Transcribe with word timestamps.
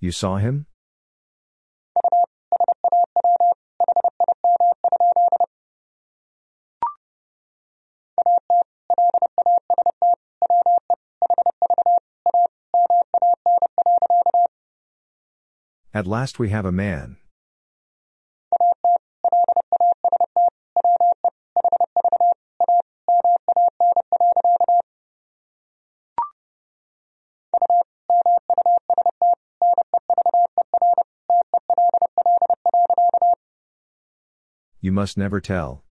You 0.00 0.12
saw 0.12 0.36
him? 0.36 0.66
At 15.92 16.06
last 16.06 16.38
we 16.38 16.50
have 16.50 16.64
a 16.64 16.70
man. 16.70 17.16
You 34.88 34.92
must 34.92 35.18
never 35.18 35.38
tell. 35.38 35.84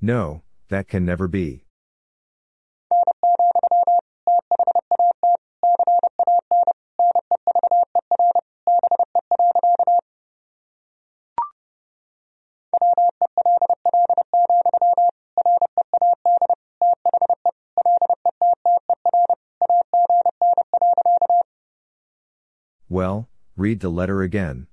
No, 0.00 0.42
that 0.68 0.88
can 0.88 1.04
never 1.04 1.28
be. 1.28 1.65
Read 23.56 23.80
the 23.80 23.88
letter 23.88 24.22
again. 24.22 24.66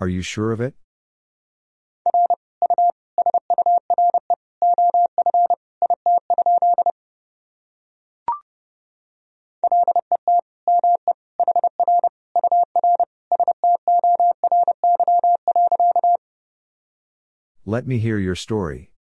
Are 0.00 0.08
you 0.08 0.22
sure 0.22 0.52
of 0.52 0.60
it? 0.60 0.74
Let 17.74 17.88
me 17.88 17.98
hear 17.98 18.18
your 18.18 18.36
story. 18.36 18.92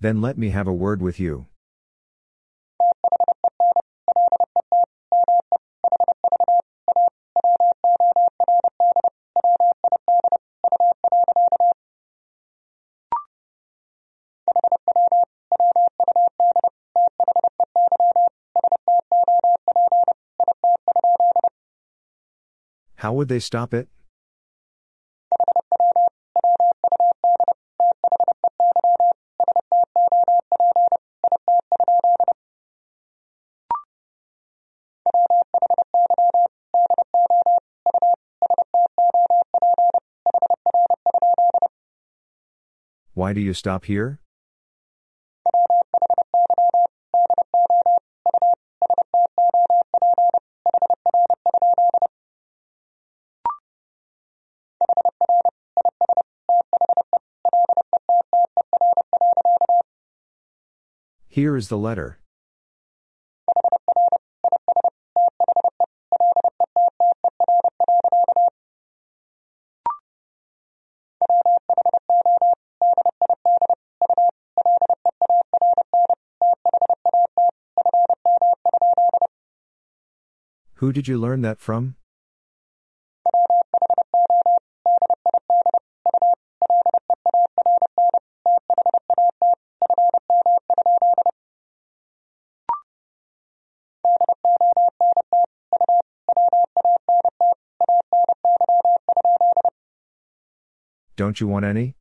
Then 0.00 0.20
let 0.20 0.36
me 0.36 0.48
have 0.48 0.66
a 0.66 0.72
word 0.72 1.00
with 1.00 1.20
you. 1.20 1.46
How 23.06 23.12
would 23.12 23.28
they 23.28 23.38
stop 23.38 23.72
it? 23.72 23.86
Why 43.14 43.32
do 43.32 43.40
you 43.40 43.54
stop 43.54 43.84
here? 43.84 44.18
Here 61.36 61.54
is 61.54 61.68
the 61.68 61.76
letter. 61.76 62.18
Who 80.76 80.90
did 80.90 81.06
you 81.06 81.18
learn 81.18 81.42
that 81.42 81.60
from? 81.60 81.96
Don't 101.26 101.40
you 101.40 101.48
want 101.48 101.64
any? 101.64 101.96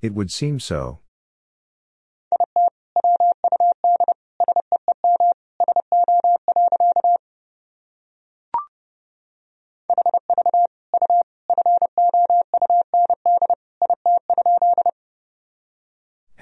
It 0.00 0.14
would 0.14 0.30
seem 0.30 0.58
so. 0.58 1.00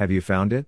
Have 0.04 0.10
you 0.10 0.20
found 0.20 0.52
it? 0.52 0.66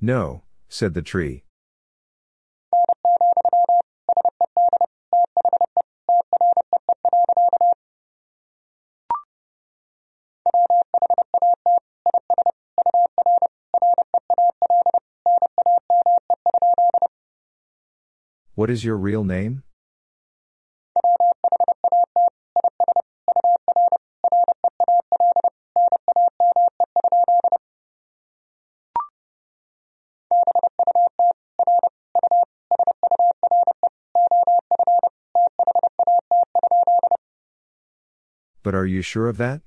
No, 0.00 0.44
said 0.68 0.94
the 0.94 1.02
tree. 1.02 1.42
What 18.70 18.74
is 18.74 18.84
your 18.84 18.98
real 18.98 19.24
name? 19.24 19.64
But 38.62 38.76
are 38.76 38.86
you 38.86 39.02
sure 39.02 39.26
of 39.26 39.36
that? 39.38 39.62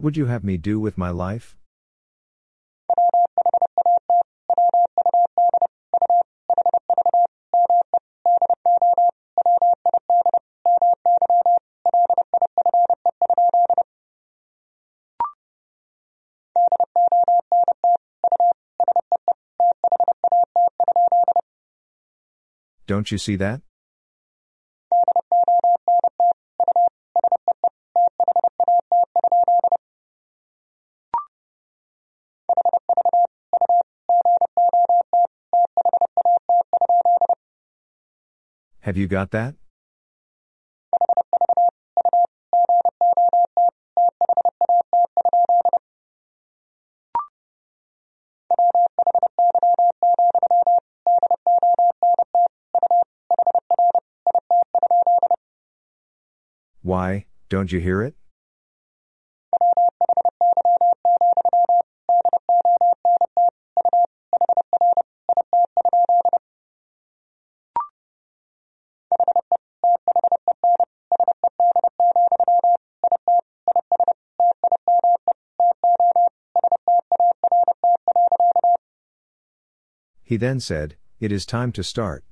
What 0.00 0.04
would 0.04 0.16
you 0.16 0.24
have 0.32 0.42
me 0.42 0.56
do 0.56 0.80
with 0.80 0.96
my 0.96 1.10
life? 1.10 1.58
Don't 22.86 23.10
you 23.10 23.18
see 23.18 23.36
that? 23.36 23.60
Have 38.90 38.96
you 38.96 39.06
got 39.06 39.30
that? 39.30 39.54
Why, 56.82 57.26
don't 57.48 57.70
you 57.70 57.78
hear 57.78 58.02
it? 58.02 58.19
He 80.30 80.36
then 80.36 80.60
said, 80.60 80.94
It 81.18 81.32
is 81.32 81.44
time 81.44 81.72
to 81.72 81.82
start. 81.82 82.22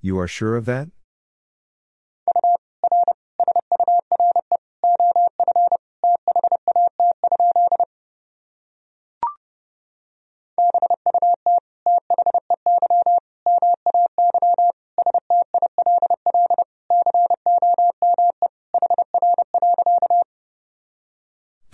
You 0.00 0.18
are 0.18 0.26
sure 0.26 0.56
of 0.56 0.64
that? 0.64 0.88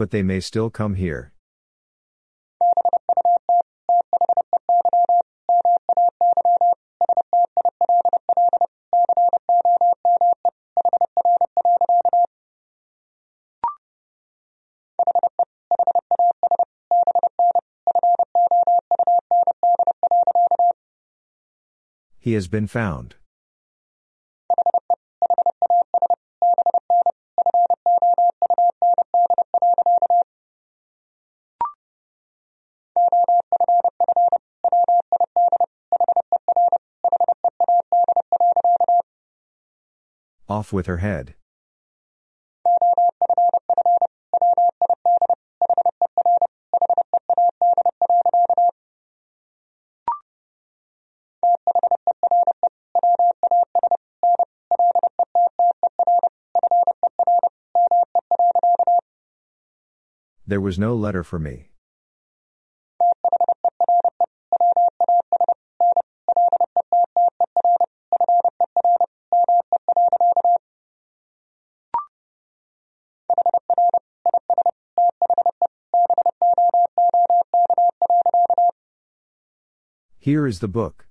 But 0.05 0.11
they 0.11 0.23
may 0.23 0.41
still 0.41 0.69
come 0.69 0.97
here. 0.97 1.33
He 22.19 22.35
has 22.35 22.47
been 22.47 22.67
found. 22.67 23.15
Off 40.65 40.73
with 40.73 40.87
her 40.87 40.97
head. 40.97 41.35
There 60.47 60.63
was 60.63 60.79
no 60.79 60.95
letter 60.95 61.23
for 61.23 61.39
me. 61.39 61.74
Here 80.25 80.47
is 80.47 80.61
the 80.61 80.69
book. 80.69 81.05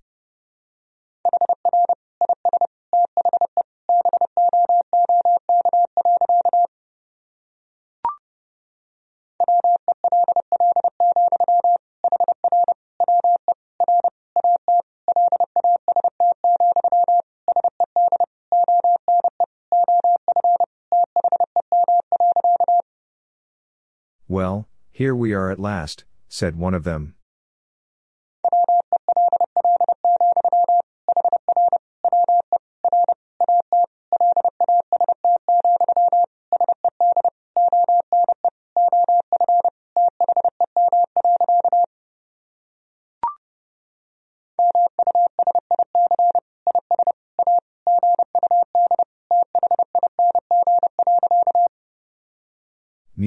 Well, 24.27 24.67
here 24.91 25.13
we 25.13 25.33
are 25.33 25.51
at 25.51 25.59
last, 25.59 26.03
said 26.27 26.55
one 26.55 26.73
of 26.73 26.83
them. 26.83 27.13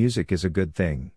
Music 0.06 0.30
is 0.30 0.44
a 0.44 0.48
good 0.48 0.72
thing. 0.72 1.10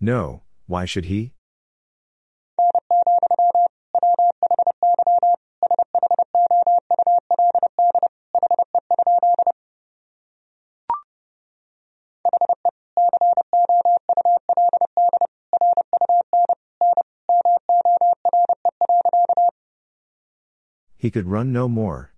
No, 0.00 0.42
why 0.66 0.84
should 0.84 1.04
he? 1.04 1.37
He 20.98 21.12
could 21.12 21.26
run 21.26 21.52
no 21.52 21.68
more. 21.68 22.12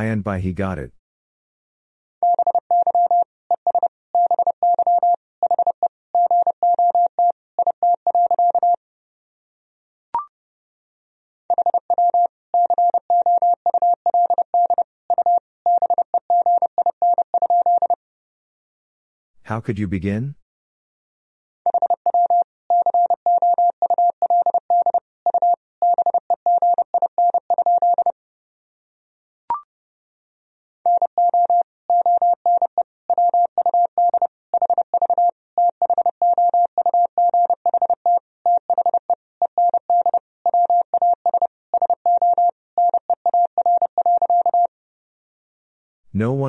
By 0.00 0.06
and 0.06 0.24
by 0.24 0.40
he 0.40 0.54
got 0.54 0.78
it. 0.78 0.92
How 19.42 19.60
could 19.60 19.78
you 19.78 19.86
begin? 19.86 20.39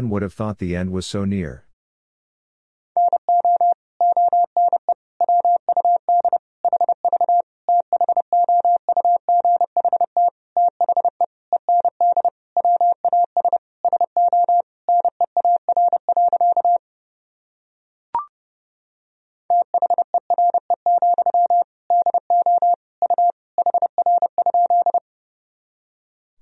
One 0.01 0.09
would 0.09 0.23
have 0.23 0.33
thought 0.33 0.57
the 0.57 0.75
end 0.75 0.91
was 0.91 1.05
so 1.05 1.25
near. 1.25 1.65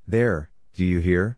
There, 0.08 0.50
do 0.74 0.86
you 0.86 1.00
hear? 1.00 1.38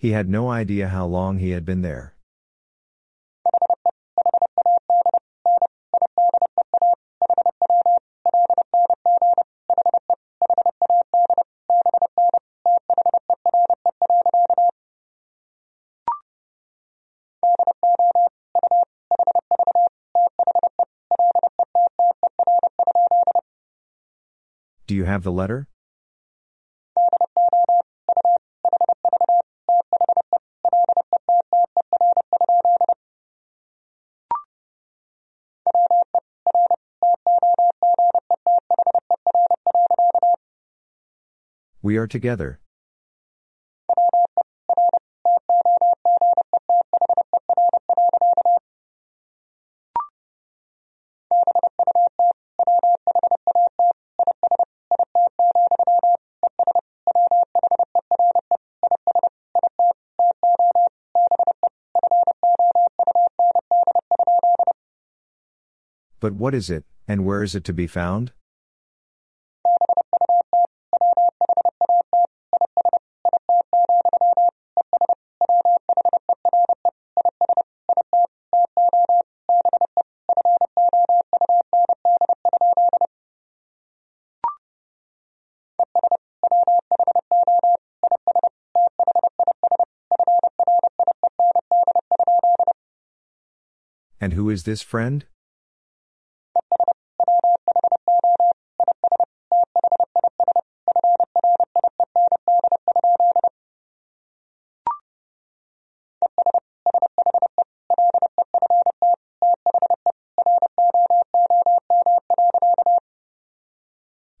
He 0.00 0.12
had 0.12 0.28
no 0.28 0.48
idea 0.48 0.88
how 0.88 1.06
long 1.06 1.38
he 1.38 1.50
had 1.50 1.64
been 1.64 1.82
there. 1.82 2.14
Do 24.86 24.94
you 24.94 25.04
have 25.04 25.22
the 25.22 25.32
letter? 25.32 25.67
We 41.88 41.96
are 41.96 42.06
together. 42.06 42.60
But 66.20 66.34
what 66.34 66.54
is 66.54 66.68
it, 66.68 66.84
and 67.06 67.24
where 67.24 67.42
is 67.42 67.54
it 67.54 67.64
to 67.64 67.72
be 67.72 67.86
found? 67.86 68.32
And 94.28 94.34
who 94.34 94.50
is 94.50 94.64
this 94.64 94.82
friend? 94.82 95.24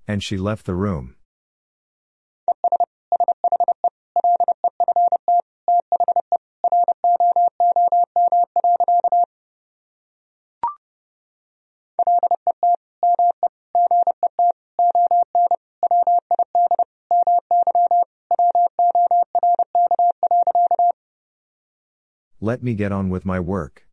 And 0.06 0.22
she 0.22 0.36
left 0.36 0.66
the 0.66 0.74
room. 0.74 1.17
Let 22.48 22.62
me 22.62 22.72
get 22.72 22.92
on 22.92 23.10
with 23.10 23.26
my 23.26 23.38
work. 23.38 23.86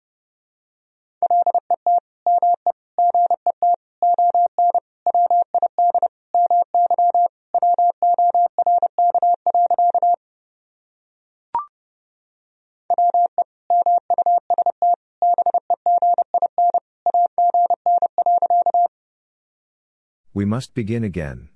We 20.33 20.45
must 20.45 20.73
begin 20.73 21.03
again. 21.03 21.49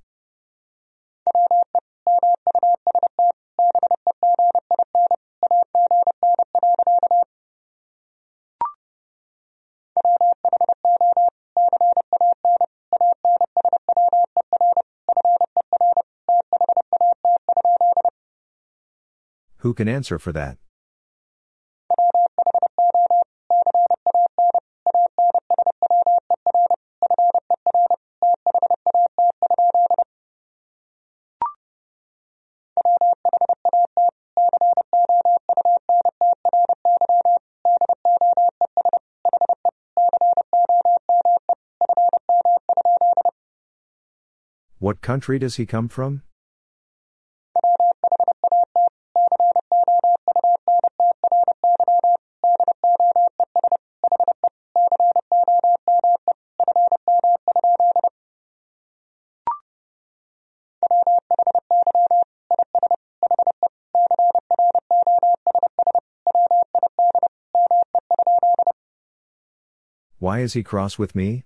Who 19.59 19.73
can 19.73 19.89
answer 19.89 20.17
for 20.17 20.31
that? 20.31 20.57
What 44.77 45.01
country 45.01 45.37
does 45.37 45.57
he 45.57 45.65
come 45.65 45.89
from? 45.89 46.23
Why 70.19 70.39
is 70.39 70.51
he 70.51 70.63
cross 70.63 70.99
with 70.99 71.15
me? 71.15 71.45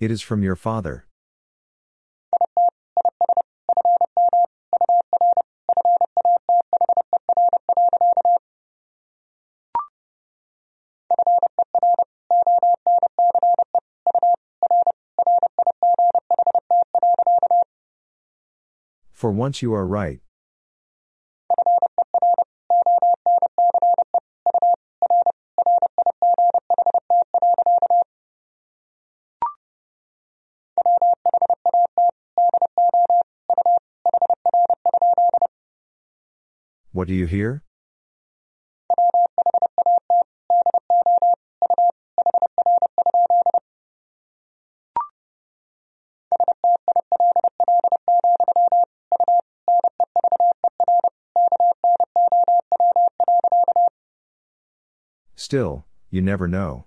It 0.00 0.10
is 0.10 0.22
from 0.22 0.42
your 0.42 0.56
father. 0.56 1.06
For 19.30 19.34
once 19.34 19.62
you 19.62 19.72
are 19.74 19.86
right. 19.86 20.20
What 36.90 37.06
do 37.06 37.14
you 37.14 37.26
hear? 37.26 37.62
Still, 55.50 55.84
you 56.10 56.22
never 56.22 56.46
know. 56.46 56.84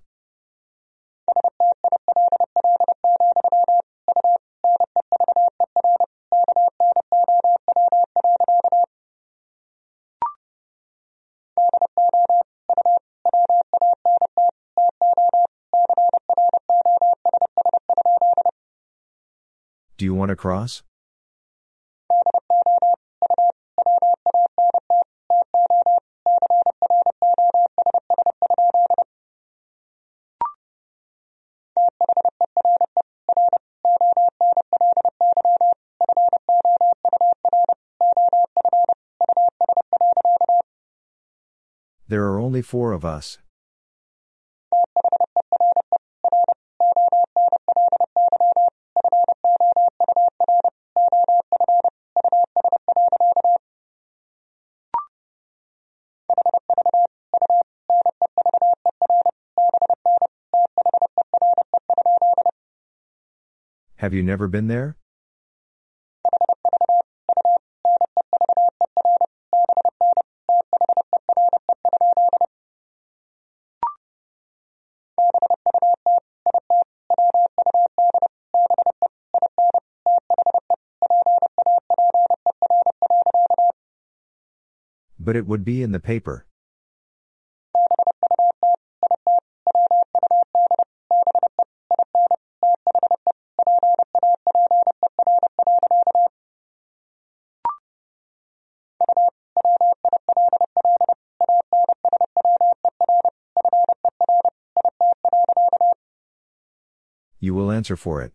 Do 19.98 20.06
you 20.06 20.14
want 20.14 20.30
to 20.30 20.38
cross? 20.38 20.84
Only 42.54 42.62
four 42.62 42.92
of 42.92 43.04
us. 43.04 43.40
Have 63.96 64.14
you 64.14 64.22
never 64.22 64.48
been 64.48 64.68
there? 64.68 64.96
But 85.34 85.40
it 85.40 85.48
would 85.48 85.66
be 85.66 85.82
in 85.82 85.92
the 85.92 86.00
paper. 86.00 86.46
You 107.40 107.56
will 107.56 107.72
answer 107.72 107.96
for 107.96 108.22
it. 108.22 108.34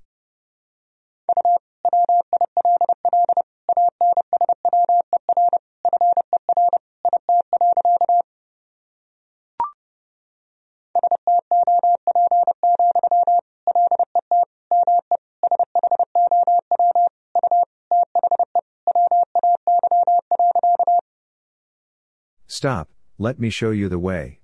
Stop, 22.60 22.88
let 23.18 23.38
me 23.38 23.50
show 23.50 23.70
you 23.70 23.88
the 23.88 24.00
way. 24.00 24.37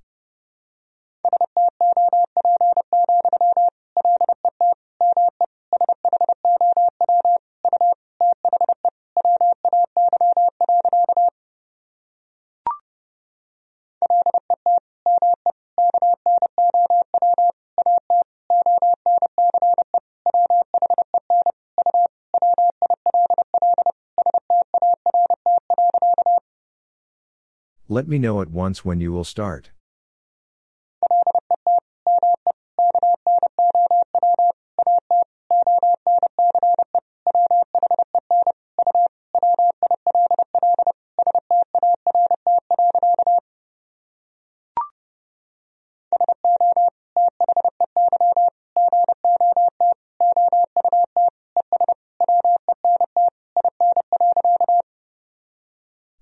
Let 27.95 28.09
me 28.09 28.19
know 28.19 28.41
at 28.41 28.51
once 28.51 28.85
when 28.85 28.99
you 28.99 29.13
will 29.13 29.23
start. 29.23 29.71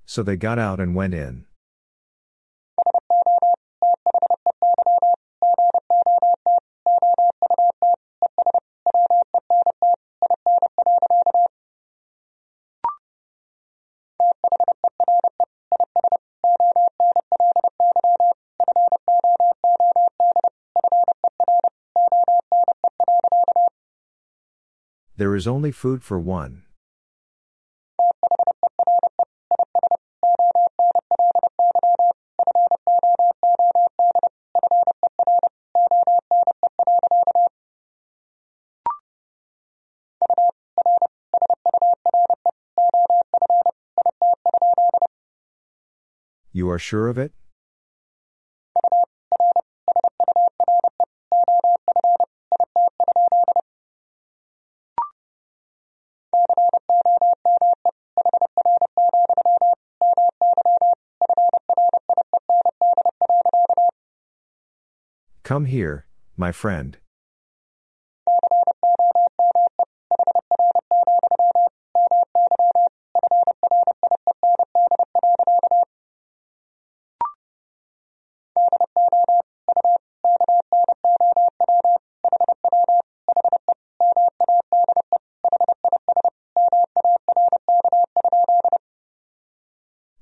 So 0.04 0.22
they 0.22 0.36
got 0.36 0.58
out 0.58 0.78
and 0.78 0.94
went 0.94 1.14
in. 1.14 1.46
There 25.22 25.36
is 25.36 25.46
only 25.46 25.70
food 25.70 26.02
for 26.02 26.18
one. 26.18 26.64
You 46.50 46.68
are 46.68 46.80
sure 46.80 47.06
of 47.06 47.16
it? 47.16 47.32
Come 65.52 65.66
here, 65.66 66.06
my 66.34 66.50
friend. 66.50 66.96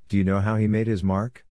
Do 0.09 0.17
you 0.17 0.25
know 0.25 0.41
how 0.41 0.57
he 0.57 0.67
made 0.67 0.89
his 0.89 1.05
mark? 1.05 1.45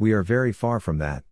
We 0.00 0.12
are 0.12 0.22
very 0.22 0.50
far 0.50 0.80
from 0.80 0.96
that. 0.96 1.24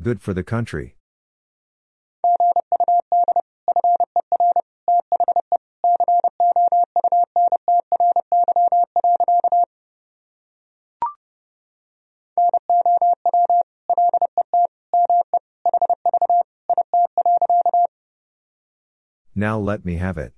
Good 0.00 0.22
for 0.22 0.32
the 0.32 0.42
country. 0.42 0.97
Now 19.38 19.56
let 19.56 19.84
me 19.84 19.98
have 19.98 20.18
it. 20.18 20.32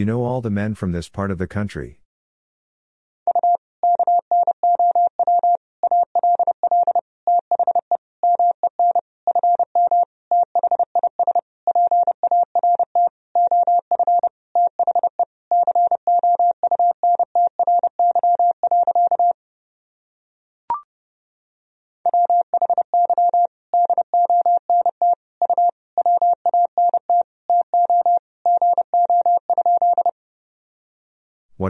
You 0.00 0.06
know 0.06 0.24
all 0.24 0.40
the 0.40 0.48
men 0.48 0.74
from 0.74 0.92
this 0.92 1.10
part 1.10 1.30
of 1.30 1.36
the 1.36 1.46
country. 1.46 1.98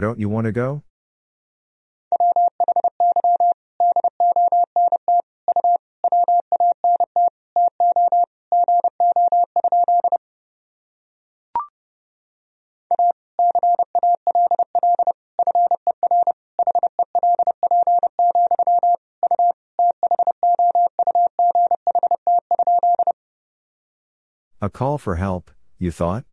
Why 0.01 0.07
don't 0.07 0.19
you 0.19 0.29
want 0.29 0.45
to 0.45 0.51
go? 0.51 0.81
A 24.59 24.69
call 24.71 24.97
for 24.97 25.17
help, 25.17 25.51
you 25.77 25.91
thought? 25.91 26.25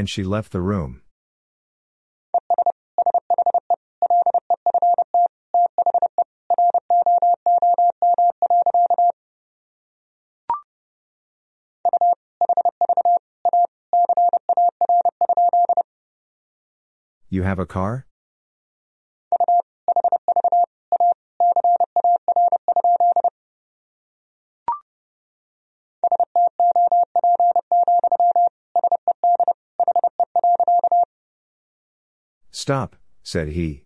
And 0.00 0.08
she 0.08 0.22
left 0.24 0.52
the 0.52 0.62
room. 0.62 1.02
You 17.28 17.42
have 17.42 17.58
a 17.58 17.66
car? 17.66 18.06
Stop, 32.70 32.94
said 33.24 33.48
he. 33.48 33.82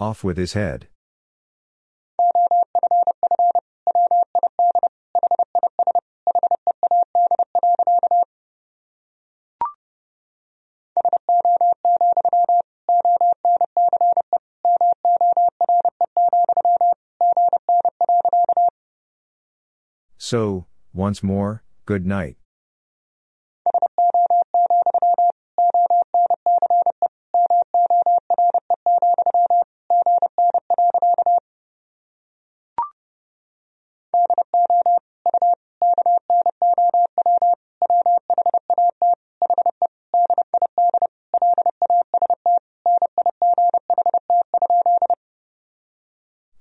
Off 0.00 0.24
with 0.24 0.36
his 0.36 0.54
head. 0.54 0.88
So, 20.26 20.64
once 20.94 21.22
more, 21.22 21.62
good 21.84 22.06
night. 22.06 22.38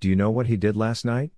Do 0.02 0.10
you 0.10 0.18
know 0.18 0.30
what 0.30 0.48
he 0.48 0.58
did 0.58 0.76
last 0.76 1.06
night? 1.06 1.32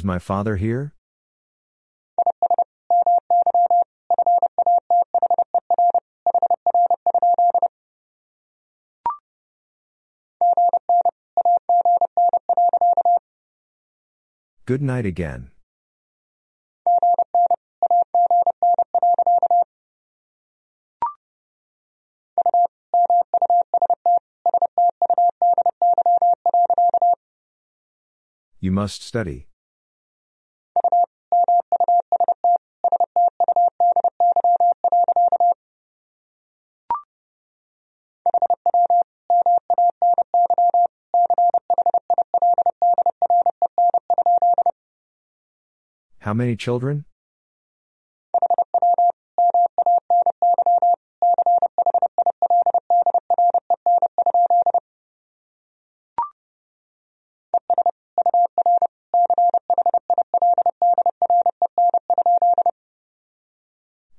Is 0.00 0.04
my 0.04 0.18
father 0.18 0.56
here? 0.56 0.94
Good 14.64 14.80
night 14.80 15.04
again. 15.04 15.50
You 28.60 28.70
must 28.72 29.02
study. 29.02 29.49
How 46.30 46.34
many 46.34 46.54
children? 46.54 47.06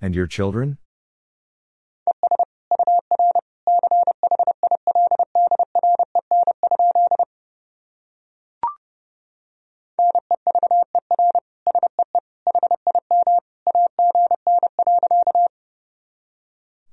And 0.02 0.14
your 0.14 0.28
children? 0.28 0.80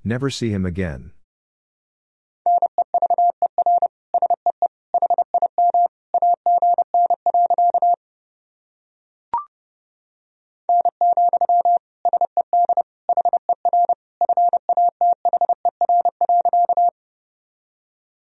Never 0.08 0.30
see 0.30 0.48
him 0.48 0.64
again. 0.64 1.12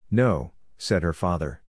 No, 0.09 0.53
said 0.79 1.03
her 1.03 1.13
father. 1.13 1.62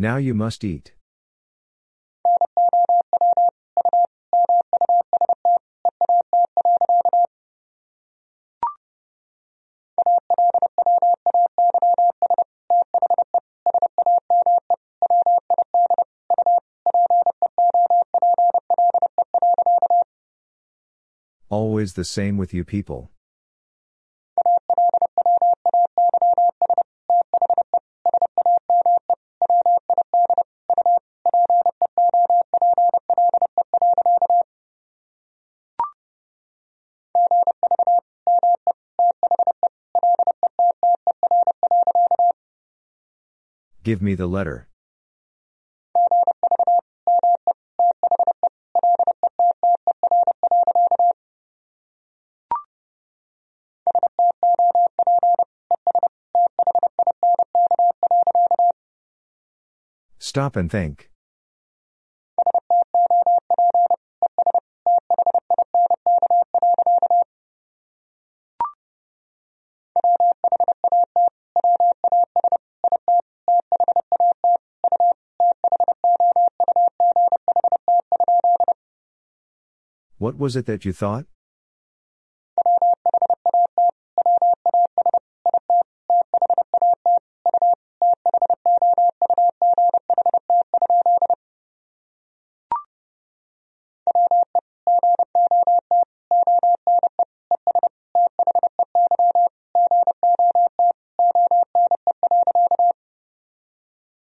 Now 0.00 0.16
you 0.16 0.32
must 0.32 0.62
eat. 0.62 0.92
Always 21.50 21.94
the 21.94 22.04
same 22.04 22.36
with 22.36 22.54
you 22.54 22.64
people. 22.64 23.10
Give 43.88 44.02
me 44.02 44.14
the 44.14 44.26
letter. 44.26 44.68
Stop 60.18 60.54
and 60.54 60.70
think. 60.70 61.08
What 80.38 80.44
was 80.44 80.54
it 80.54 80.66
that 80.66 80.84
you 80.84 80.92
thought? 80.92 81.26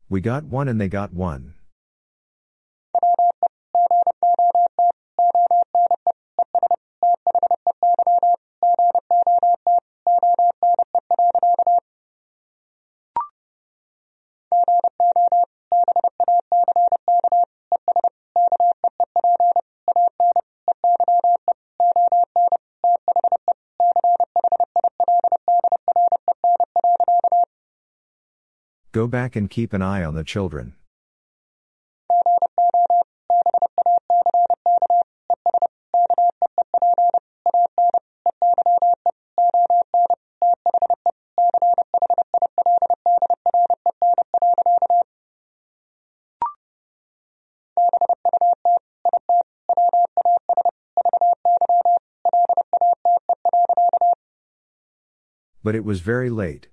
We 0.10 0.22
got 0.22 0.45
one 0.45 0.67
and 0.67 0.82
they 0.82 0.88
got 0.88 1.13
one. 1.13 1.59
Back 29.10 29.36
and 29.36 29.50
keep 29.50 29.74
an 29.74 29.82
eye 29.82 30.04
on 30.04 30.15
the 30.15 30.24
children. 30.24 30.74
But 55.62 55.76
it 55.76 55.84
was 55.84 56.00
very 56.00 56.30
late. 56.30 56.67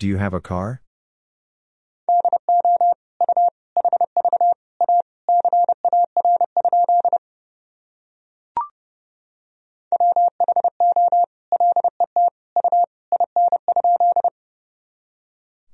Do 0.00 0.06
you 0.06 0.16
have 0.16 0.32
a 0.32 0.40
car? 0.40 0.80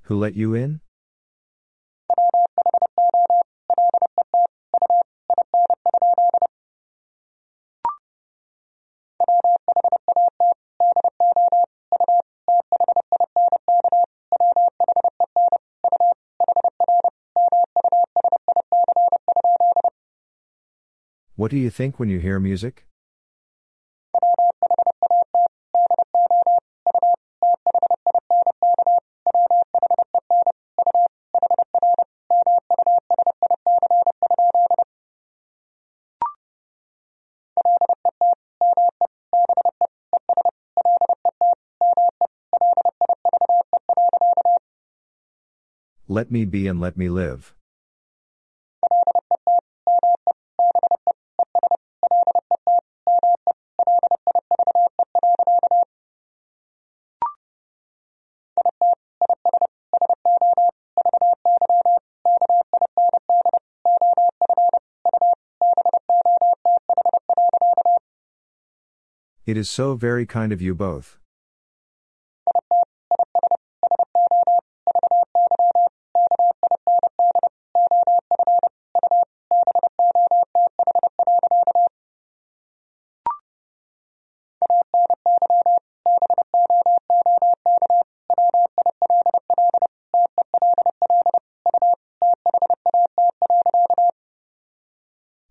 Who 0.03 0.19
let 0.19 0.35
you 0.35 0.55
in? 0.55 0.81
What 21.47 21.53
do 21.53 21.59
you 21.59 21.71
think 21.71 22.01
when 22.01 22.09
you 22.09 22.19
hear 22.19 22.41
music? 22.41 22.87
Let 46.09 46.33
me 46.33 46.45
be 46.45 46.67
and 46.67 46.81
let 46.81 46.97
me 46.97 47.09
live. 47.09 47.56
It 69.57 69.61
is 69.61 69.71
so 69.71 69.95
very 69.95 70.27
kind 70.27 70.53
of 70.53 70.61
you 70.61 70.75
both. 70.75 71.17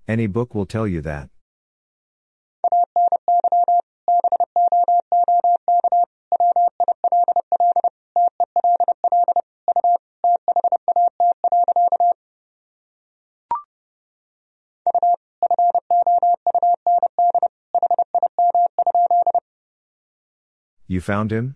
Any 0.08 0.28
book 0.28 0.54
will 0.54 0.68
tell 0.68 0.88
you 0.88 1.02
that. 1.02 1.35
You 20.88 21.02
found 21.02 21.32
him? 21.32 21.56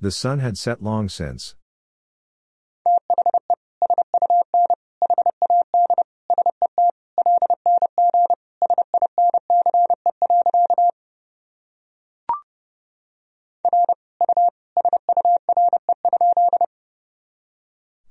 The 0.00 0.12
sun 0.12 0.38
had 0.38 0.56
set 0.56 0.80
long 0.80 1.08
since. 1.08 1.56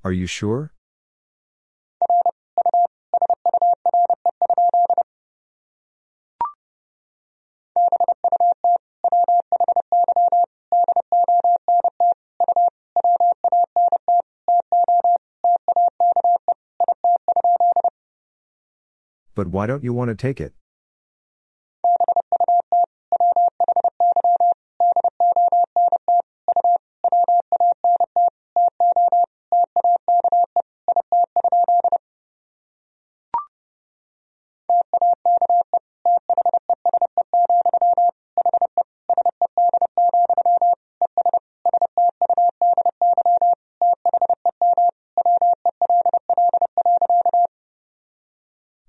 Are 0.07 0.13
you 0.13 0.25
sure? 0.25 0.71
But 19.35 19.47
why 19.47 19.67
don't 19.67 19.83
you 19.83 19.91
want 19.91 20.07
to 20.07 20.15
take 20.15 20.39
it? 20.39 20.56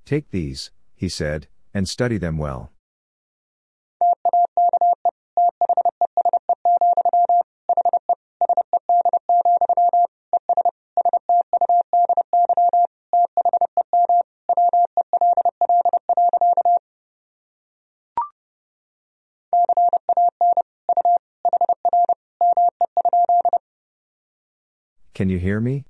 Take 0.09 0.31
these, 0.31 0.71
he 0.97 1.07
said, 1.11 1.49
and 1.75 1.87
study 1.87 2.17
them 2.17 2.39
well. 2.39 2.73
Can 25.13 25.29
you 25.29 25.39
hear 25.39 25.61
me? 25.61 25.85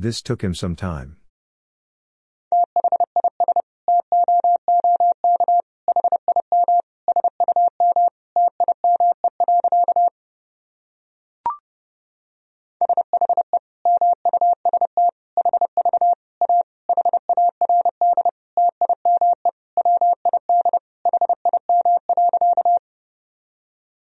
This 0.00 0.22
took 0.22 0.42
him 0.44 0.54
some 0.54 0.76
time. 0.76 1.16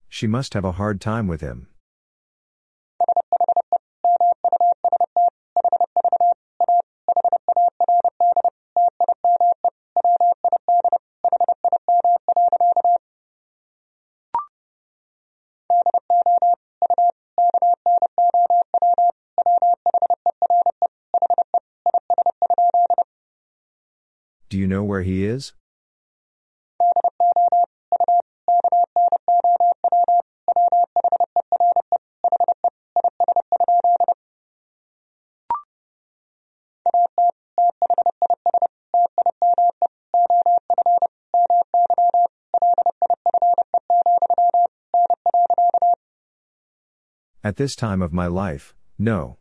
She 0.08 0.28
must 0.28 0.54
have 0.54 0.64
a 0.64 0.74
hard 0.74 1.02
time 1.02 1.28
with 1.28 1.42
him. 1.42 1.73
Know 24.74 24.84
where 24.84 25.04
he 25.04 25.24
is? 25.24 25.54
At 47.46 47.58
this 47.58 47.76
time 47.76 48.02
of 48.02 48.14
my 48.14 48.26
life, 48.28 48.74
no. 48.98 49.38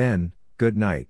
Then, 0.00 0.32
good 0.56 0.78
night. 0.78 1.08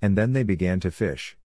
And 0.00 0.16
then 0.16 0.32
they 0.32 0.44
began 0.44 0.78
to 0.78 0.92
fish. 0.92 1.36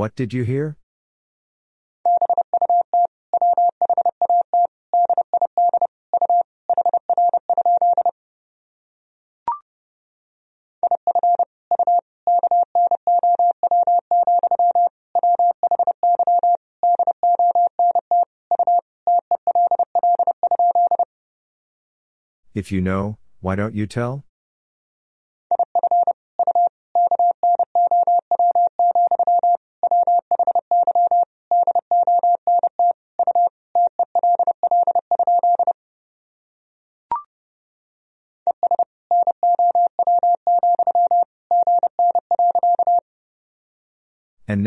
What 0.00 0.16
did 0.16 0.32
you 0.32 0.44
hear? 0.44 0.78
If 22.54 22.72
you 22.72 22.80
know, 22.80 23.18
why 23.40 23.54
don't 23.54 23.74
you 23.74 23.86
tell? 23.86 24.24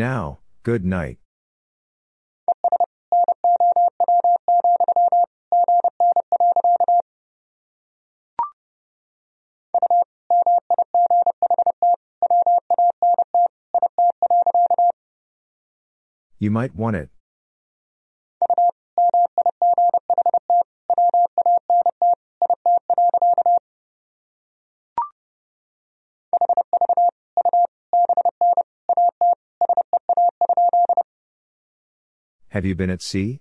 Now, 0.04 0.38
good 0.64 0.84
night. 0.84 1.16
You 16.38 16.50
might 16.50 16.74
want 16.74 16.96
it. 16.96 17.13
Have 32.54 32.64
you 32.64 32.76
been 32.76 32.88
at 32.88 33.02
sea? 33.02 33.40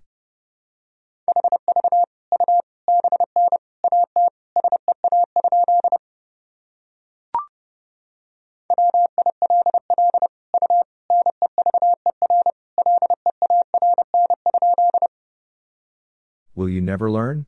Will 16.56 16.68
you 16.68 16.82
never 16.82 17.12
learn? 17.12 17.46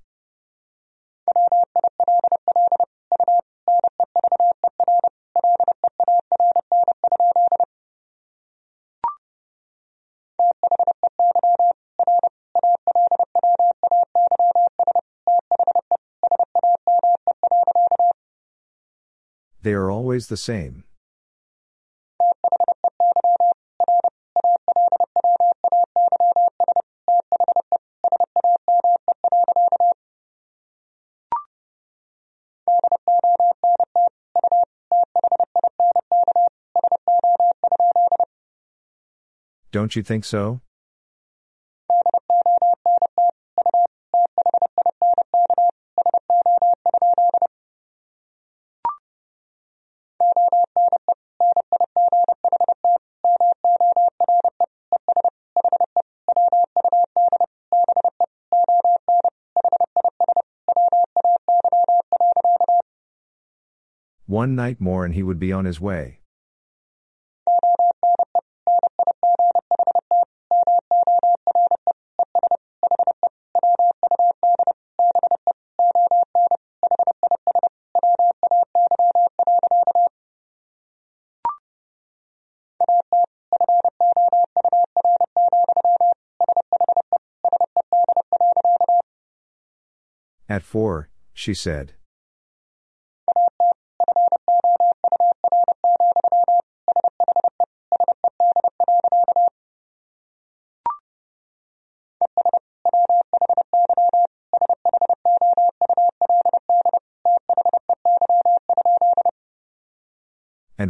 They 19.65 19.73
are 19.73 19.89
always 19.89 20.27
the 20.27 20.37
same. 20.37 20.83
Don't 39.71 39.95
you 39.95 40.03
think 40.03 40.25
so? 40.25 40.61
One 64.45 64.53
night 64.53 64.79
more 64.79 65.03
and 65.03 65.15
he 65.15 65.23
would 65.23 65.39
be 65.39 65.51
on 65.51 65.65
his 65.65 65.81
way. 65.81 66.19
At 90.47 90.61
four, 90.61 91.09
she 91.33 91.55
said. 91.55 91.95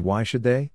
Why 0.06 0.22
should 0.22 0.44
they? 0.44 0.70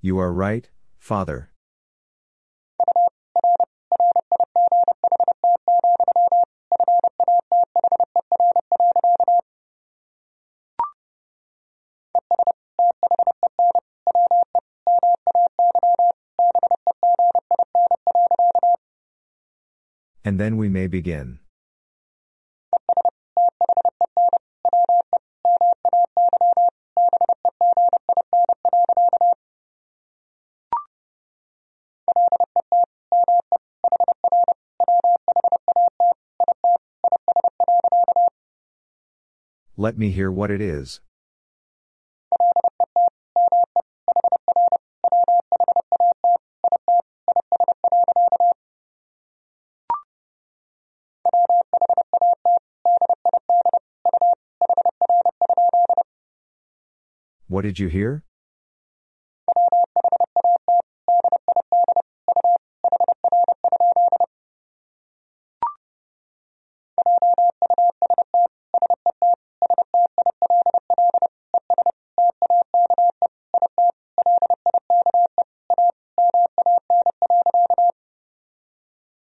You 0.00 0.18
are 0.18 0.32
right, 0.32 0.70
father. 0.98 1.50
And 20.26 20.40
then 20.40 20.56
we 20.56 20.68
may 20.68 20.88
begin. 20.88 21.38
Let 39.76 39.96
me 39.96 40.10
hear 40.10 40.32
what 40.32 40.50
it 40.50 40.60
is. 40.60 40.98
What 57.56 57.62
did 57.62 57.78
you 57.78 57.88
hear? 57.88 58.22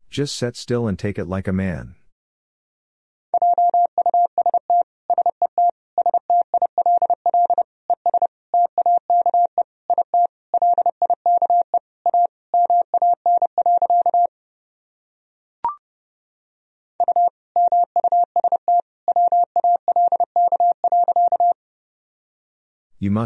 Just 0.10 0.36
set 0.36 0.58
still 0.58 0.86
and 0.86 1.00
take 1.00 1.18
it 1.18 1.30
like 1.30 1.48
a 1.48 1.54
man. 1.54 1.97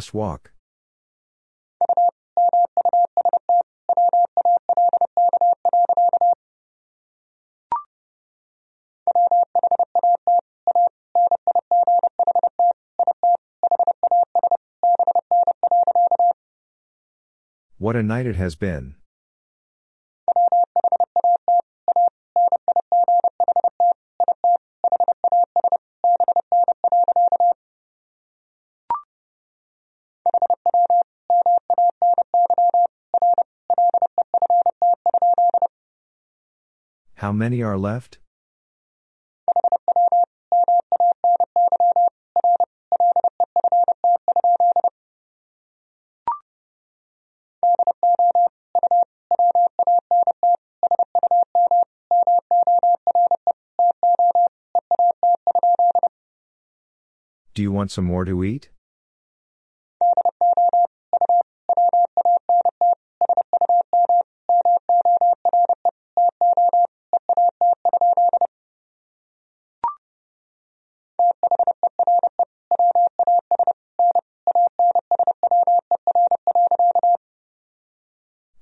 Must 0.01 0.15
walk. 0.15 0.51
What 17.77 17.95
a 17.95 18.01
night 18.01 18.25
it 18.25 18.35
has 18.37 18.55
been. 18.55 18.95
How 37.31 37.33
many 37.33 37.63
are 37.63 37.77
left? 37.77 38.17
Do 57.53 57.61
you 57.61 57.71
want 57.71 57.91
some 57.91 58.03
more 58.03 58.25
to 58.25 58.43
eat? 58.43 58.71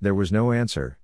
There 0.10 0.16
was 0.16 0.32
no 0.32 0.52
answer. 0.52 0.98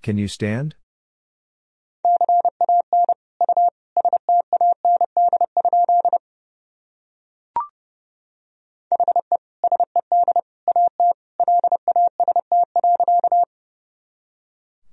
Can 0.00 0.16
you 0.16 0.28
stand? 0.28 0.76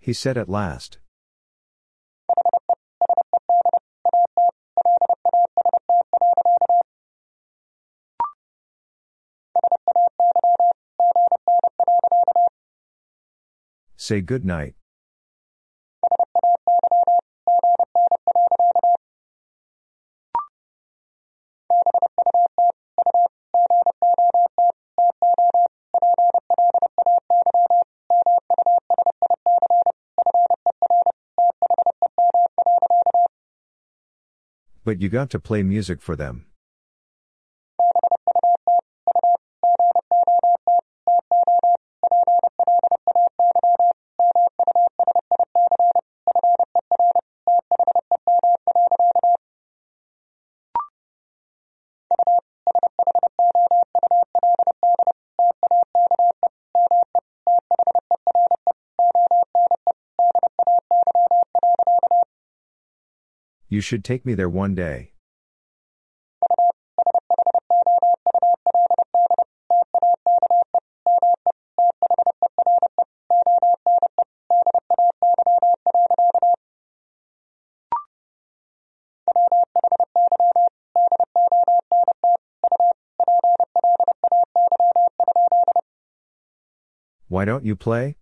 He 0.09 0.13
said 0.13 0.39
at 0.39 0.49
last. 0.49 0.97
Say 13.97 14.21
good 14.21 14.43
night. 14.43 14.78
But 34.89 35.03
you 35.03 35.09
got 35.09 35.29
to 35.29 35.39
play 35.39 35.61
music 35.61 36.01
for 36.01 36.15
them. 36.15 36.47
You 63.79 63.81
should 63.81 64.03
take 64.03 64.25
me 64.25 64.33
there 64.33 64.49
one 64.49 64.75
day. 64.75 65.13
Why 87.29 87.45
don't 87.45 87.63
you 87.63 87.77
play? 87.77 88.18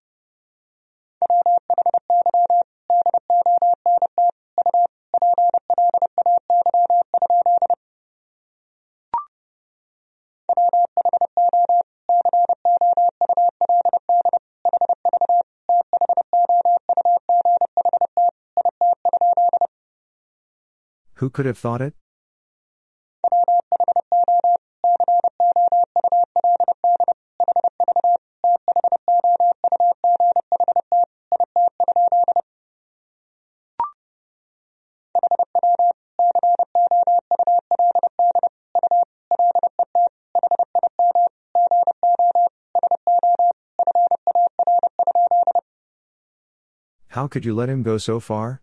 Who 21.17 21.31
could 21.31 21.47
have 21.47 21.57
thought 21.57 21.81
it? 21.81 21.95
How 47.09 47.27
could 47.27 47.43
you 47.43 47.55
let 47.55 47.69
him 47.69 47.81
go 47.81 47.97
so 47.97 48.19
far? 48.19 48.61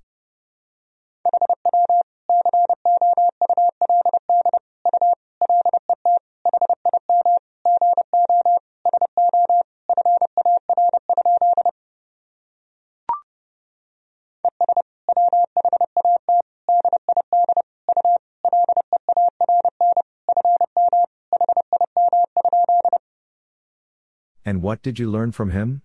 What 24.65 24.81
did 24.81 24.99
you 24.99 25.11
learn 25.11 25.31
from 25.31 25.51
him? 25.51 25.83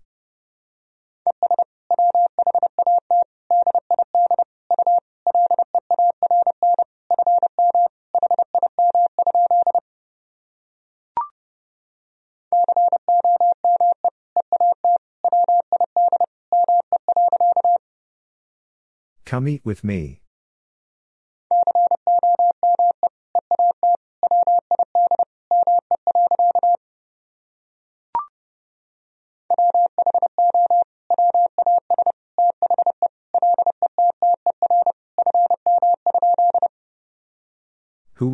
Come 19.25 19.49
eat 19.49 19.61
with 19.65 19.83
me. 19.83 20.21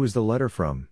Was 0.06 0.14
the 0.14 0.22
letter 0.22 0.48
from? 0.48 0.88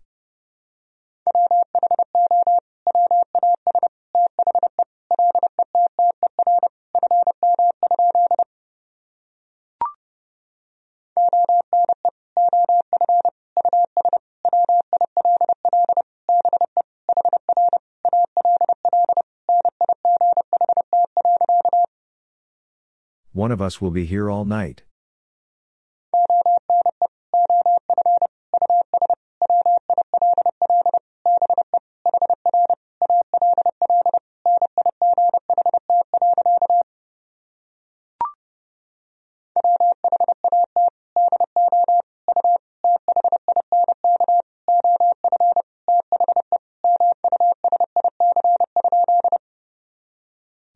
One 23.32 23.52
of 23.52 23.62
us 23.62 23.80
will 23.80 23.92
be 23.92 24.06
here 24.06 24.28
all 24.32 24.44
night. 24.44 24.82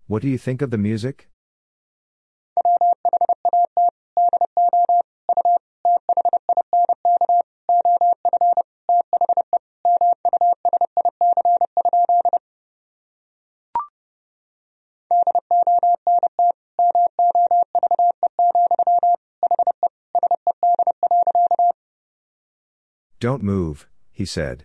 What 0.07 0.21
do 0.21 0.29
you 0.29 0.37
think 0.37 0.61
of 0.61 0.71
the 0.71 0.77
music? 0.77 1.29
Don't 23.27 23.43
move, 23.43 23.89
he 24.13 24.23
said. 24.23 24.63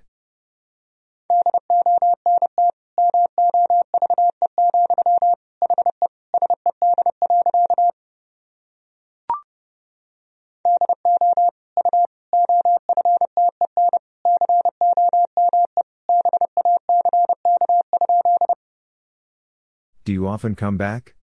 Do 20.04 20.12
you 20.12 20.28
often 20.28 20.54
come 20.54 20.76
back? 20.76 21.16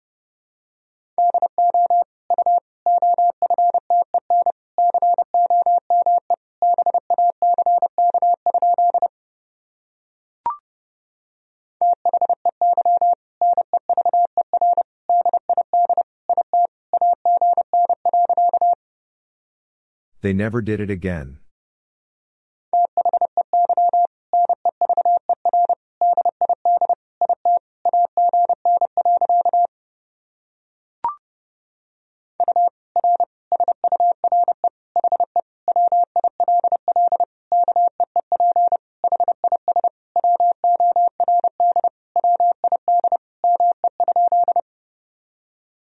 They 20.27 20.33
never 20.33 20.61
did 20.61 20.81
it 20.81 20.89
again. 20.89 21.37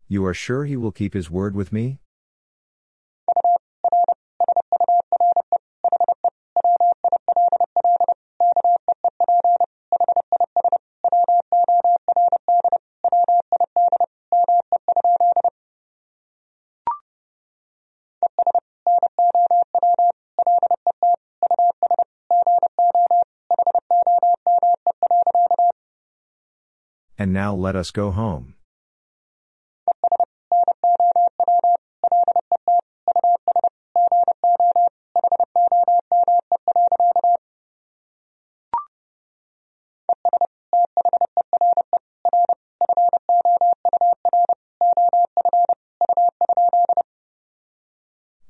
You 0.07 0.27
are 0.27 0.35
sure 0.35 0.67
he 0.67 0.77
will 0.77 0.93
keep 0.93 1.15
his 1.15 1.31
word 1.31 1.55
with 1.55 1.73
me? 1.73 2.01
And 27.29 27.35
now 27.35 27.55
let 27.55 27.77
us 27.77 27.91
go 27.91 28.11
home. 28.11 28.55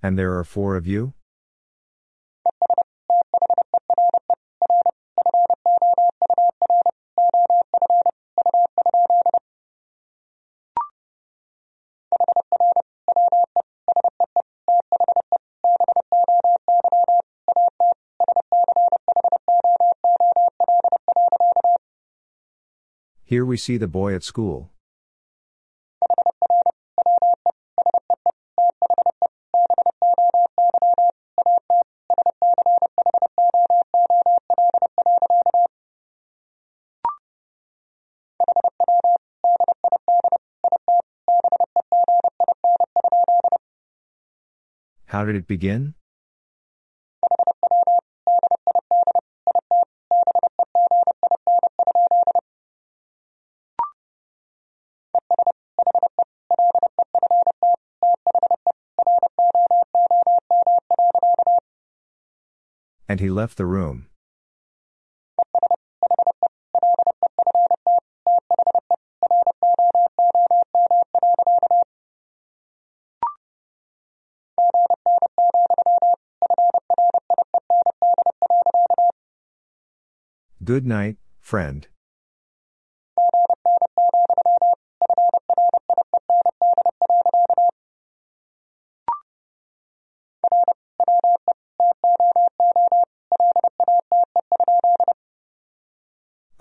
And 0.01 0.17
there 0.17 0.39
are 0.39 0.45
four 0.45 0.77
of 0.77 0.87
you? 0.87 1.15
Here 23.29 23.45
we 23.45 23.59
see 23.59 23.77
the 23.77 23.87
boy 23.87 24.15
at 24.15 24.25
school. 24.25 24.71
How 45.05 45.27
did 45.27 45.37
it 45.37 45.47
begin? 45.47 45.98
And 63.19 63.25
he 63.25 63.31
left 63.31 63.57
the 63.57 63.67
room. 63.67 64.07
Good 80.63 80.87
night, 80.87 81.17
friend. 81.41 81.89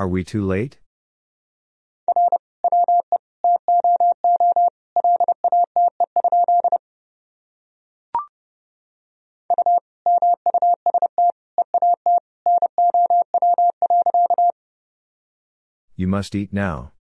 Are 0.07 0.09
we 0.09 0.23
too 0.23 0.45
late? 0.45 0.77
You 15.97 16.07
must 16.07 16.33
eat 16.35 16.53
now. 16.53 16.93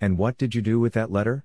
And 0.00 0.16
what 0.16 0.38
did 0.38 0.54
you 0.54 0.62
do 0.62 0.80
with 0.80 0.94
that 0.94 1.10
letter? 1.10 1.44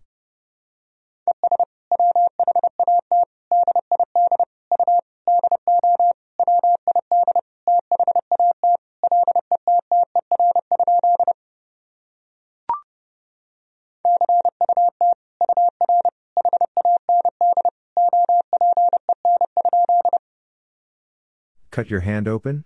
Cut 21.71 21.89
your 21.89 21.99
hand 21.99 22.29
open? 22.29 22.63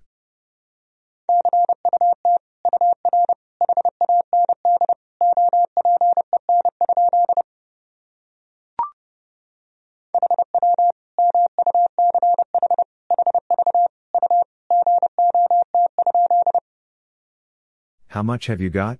How 18.20 18.24
much 18.24 18.48
have 18.48 18.60
you 18.60 18.70
got? 18.70 19.00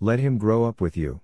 Let 0.00 0.20
him 0.20 0.36
grow 0.36 0.64
up 0.64 0.82
with 0.82 0.98
you. 0.98 1.22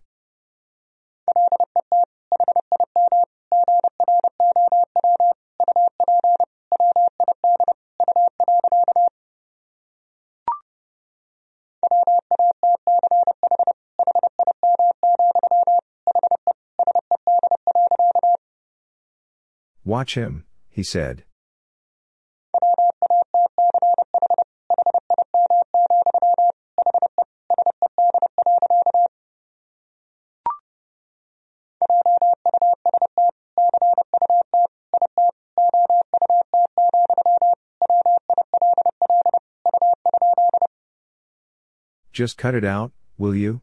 Watch 19.97 20.15
him, 20.15 20.45
he 20.69 20.83
said. 20.83 21.25
Just 42.13 42.37
cut 42.37 42.55
it 42.55 42.65
out, 42.67 42.93
will 43.17 43.35
you? 43.35 43.63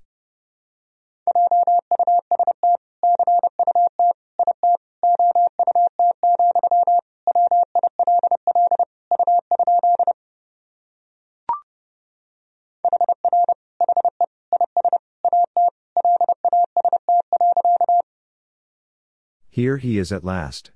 Here 19.53 19.77
he 19.77 19.99
is 19.99 20.11
at 20.11 20.23
last. 20.23 20.71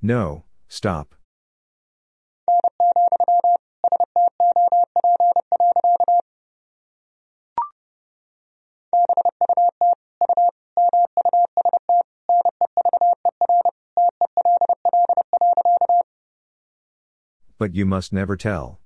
No, 0.00 0.44
stop. 0.68 1.19
But 17.60 17.74
you 17.74 17.84
must 17.84 18.10
never 18.10 18.38
tell. 18.38 18.80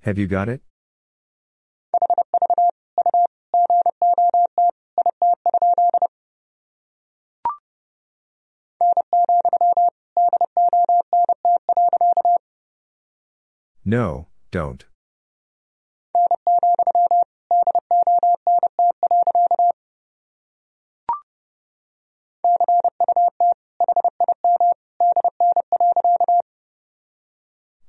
Have 0.00 0.16
you 0.16 0.26
got 0.26 0.48
it? 0.48 0.62
No, 13.88 14.26
don't. 14.50 14.84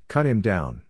Cut 0.08 0.26
him 0.26 0.40
down. 0.40 0.84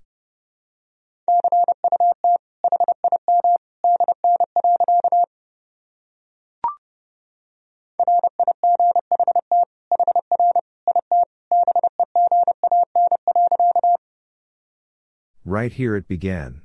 Right 15.49 15.73
here 15.73 15.95
it 15.95 16.07
began. 16.07 16.61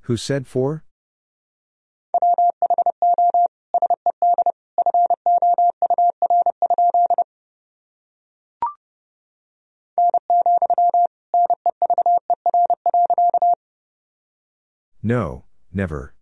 Who 0.00 0.16
said 0.16 0.48
four? 0.48 0.82
No, 15.06 15.44
never. 15.72 16.16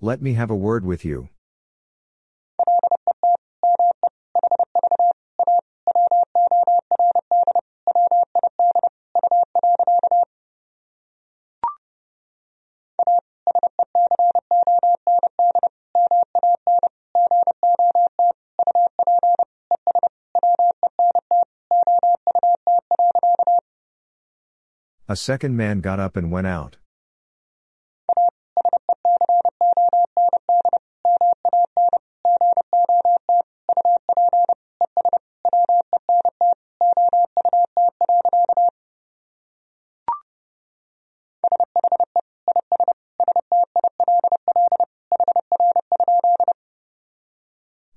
Let 0.00 0.20
me 0.20 0.32
have 0.34 0.50
a 0.50 0.56
word 0.56 0.84
with 0.84 1.04
you. 1.04 1.28
A 25.10 25.16
second 25.16 25.56
man 25.56 25.80
got 25.80 25.98
up 25.98 26.18
and 26.18 26.30
went 26.30 26.46
out. 26.46 26.76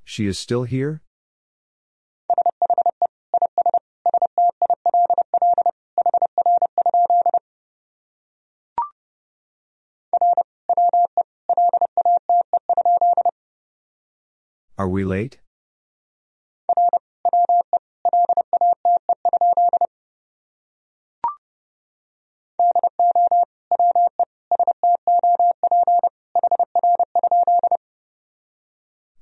She 0.05 0.27
is 0.27 0.39
still 0.39 0.63
here? 0.63 1.01
We 14.91 15.05
late? 15.05 15.39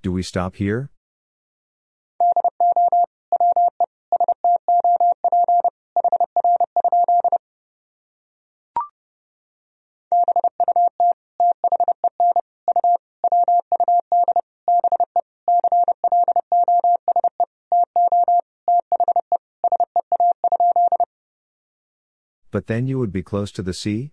Do 0.01 0.11
we 0.11 0.23
stop 0.23 0.55
here? 0.55 0.89
Then 22.69 22.85
you 22.85 22.99
would 22.99 23.11
be 23.11 23.23
close 23.23 23.51
to 23.51 23.63
the 23.63 23.73
sea? 23.73 24.11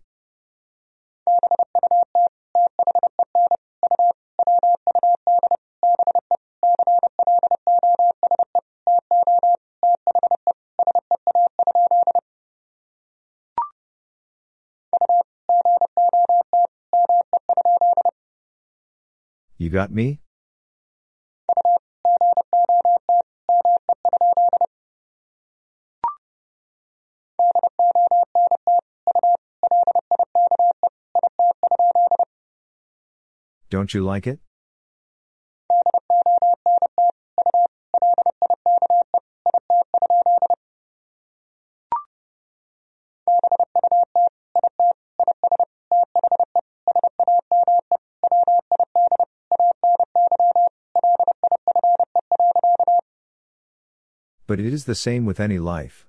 You 19.58 19.68
got 19.68 19.92
me? 19.92 20.20
Don't 33.68 33.92
you 33.92 34.04
like 34.04 34.26
it? 34.26 34.38
But 54.46 54.60
it 54.60 54.72
is 54.72 54.84
the 54.84 54.94
same 54.94 55.26
with 55.26 55.40
any 55.40 55.58
life. 55.58 56.06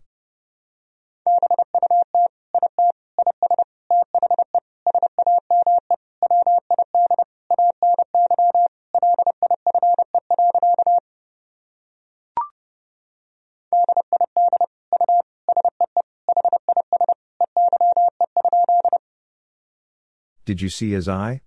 Did 20.47 20.61
you 20.61 20.69
see 20.69 20.91
his 20.91 21.09
eye? 21.09 21.41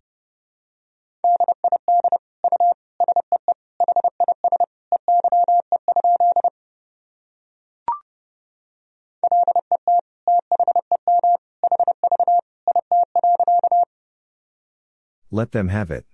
Let 15.30 15.53
them 15.53 15.68
have 15.68 15.90
it. 15.90 16.05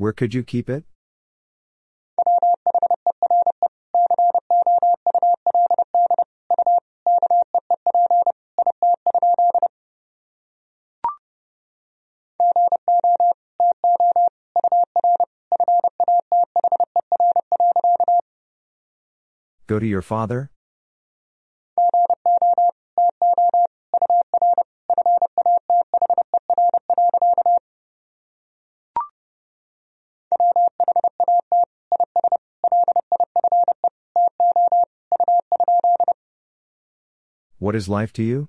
Where 0.00 0.14
could 0.14 0.32
you 0.32 0.42
keep 0.42 0.70
it? 0.70 0.84
Go 19.66 19.78
to 19.78 19.86
your 19.86 20.00
father? 20.00 20.50
What 37.70 37.76
is 37.76 37.88
life 37.88 38.12
to 38.14 38.24
you? 38.24 38.48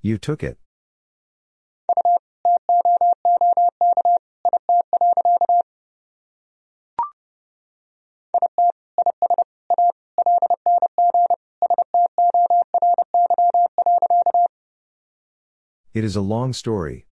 You 0.00 0.18
took 0.18 0.44
it. 0.44 0.61
It 15.94 16.04
is 16.04 16.16
a 16.16 16.22
long 16.22 16.54
story. 16.54 17.06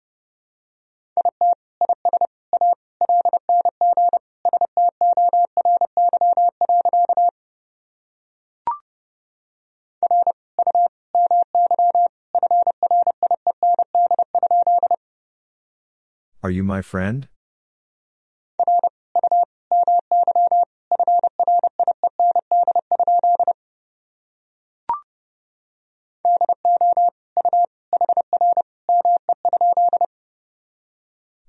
Are 16.43 16.51
you 16.51 16.63
my 16.63 16.83
friend? 16.83 17.27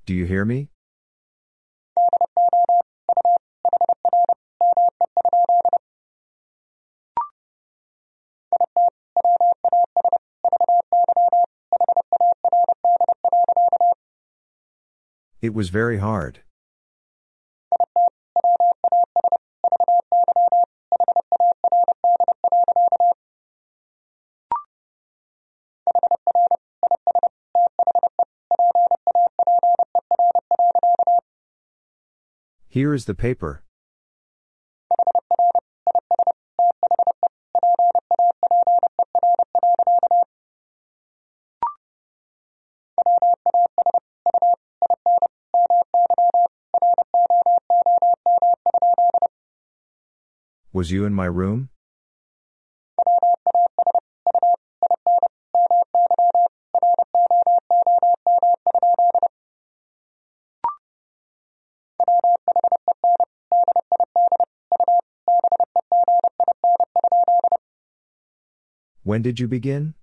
Do 0.08 0.14
you 0.14 0.24
hear 0.24 0.46
me? 0.46 0.70
It 15.42 15.52
was 15.52 15.68
very 15.68 15.98
hard. 15.98 16.40
Here 32.78 32.94
is 32.94 33.06
the 33.06 33.14
paper. 33.16 33.64
Was 50.72 50.92
you 50.92 51.04
in 51.04 51.14
my 51.14 51.24
room? 51.24 51.70
When 69.18 69.24
did 69.24 69.40
you 69.40 69.48
begin? 69.48 69.94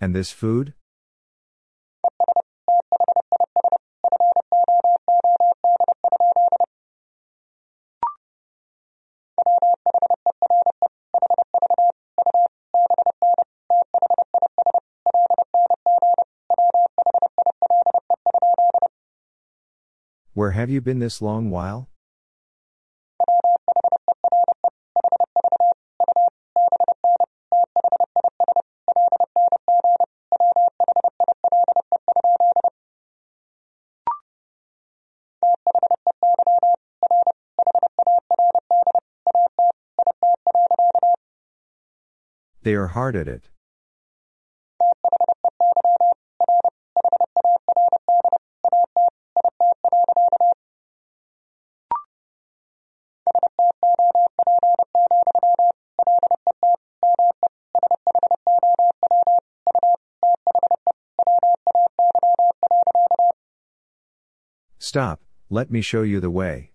And 0.00 0.14
this 0.14 0.32
food? 0.32 0.72
Where 20.52 20.60
have 20.60 20.68
you 20.68 20.82
been 20.82 20.98
this 20.98 21.22
long 21.22 21.48
while? 21.48 21.88
They 42.60 42.74
are 42.74 42.88
hard 42.88 43.16
at 43.16 43.26
it. 43.26 43.48
Stop, 64.84 65.20
let 65.48 65.70
me 65.70 65.80
show 65.80 66.02
you 66.02 66.18
the 66.18 66.28
way. 66.28 66.72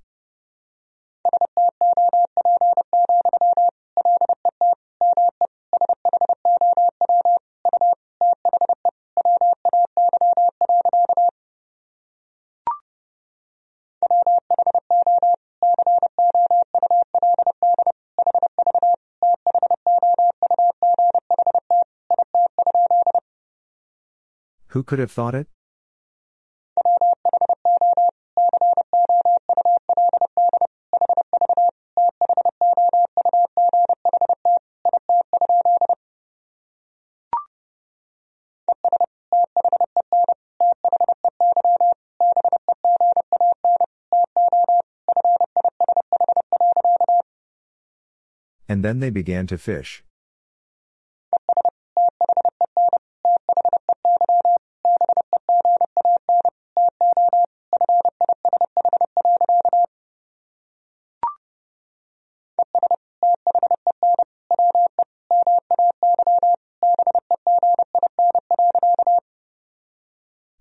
Who 24.68 24.84
could 24.84 25.00
have 25.00 25.12
thought 25.12 25.36
it? 25.36 25.48
Then 48.88 49.02
they 49.02 49.10
began 49.10 49.46
to 49.46 49.58
fish. 49.58 50.02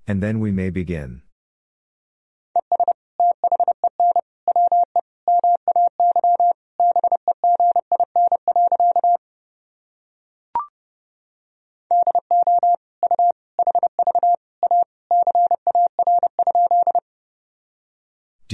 And 0.09 0.21
then 0.21 0.41
we 0.41 0.51
may 0.51 0.71
begin. 0.71 1.26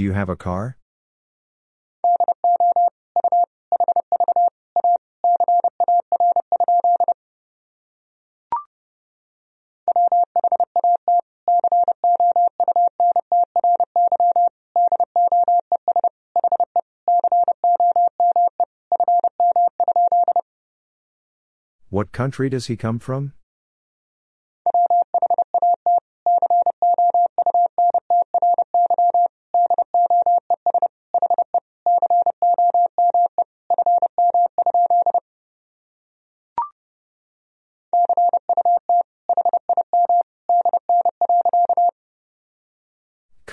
Do 0.02 0.06
you 0.06 0.14
have 0.14 0.28
a 0.28 0.34
car? 0.34 0.76
What 21.90 22.10
country 22.10 22.48
does 22.50 22.66
he 22.66 22.76
come 22.76 22.98
from? 22.98 23.34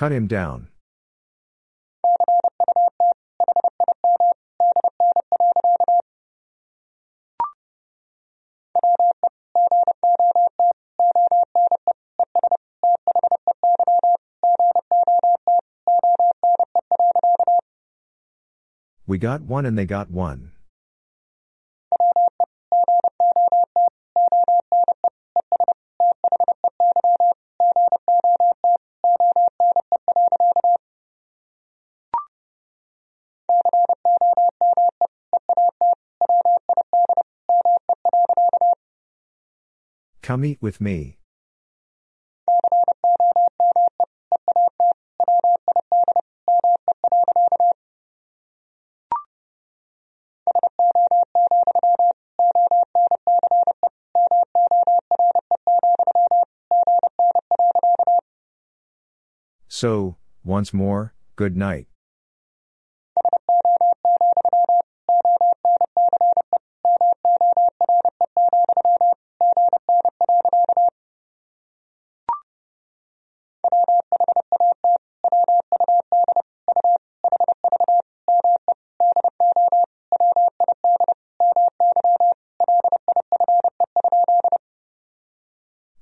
Cut 0.00 0.12
him 0.12 0.28
down. 0.28 0.68
We 19.06 19.18
got 19.18 19.42
one 19.42 19.66
and 19.66 19.76
they 19.76 19.84
got 19.84 20.10
one. 20.10 20.52
Come 40.30 40.44
eat 40.44 40.62
with 40.62 40.80
me. 40.80 41.18
So, 59.66 60.14
once 60.44 60.72
more, 60.72 61.12
good 61.34 61.56
night. 61.56 61.89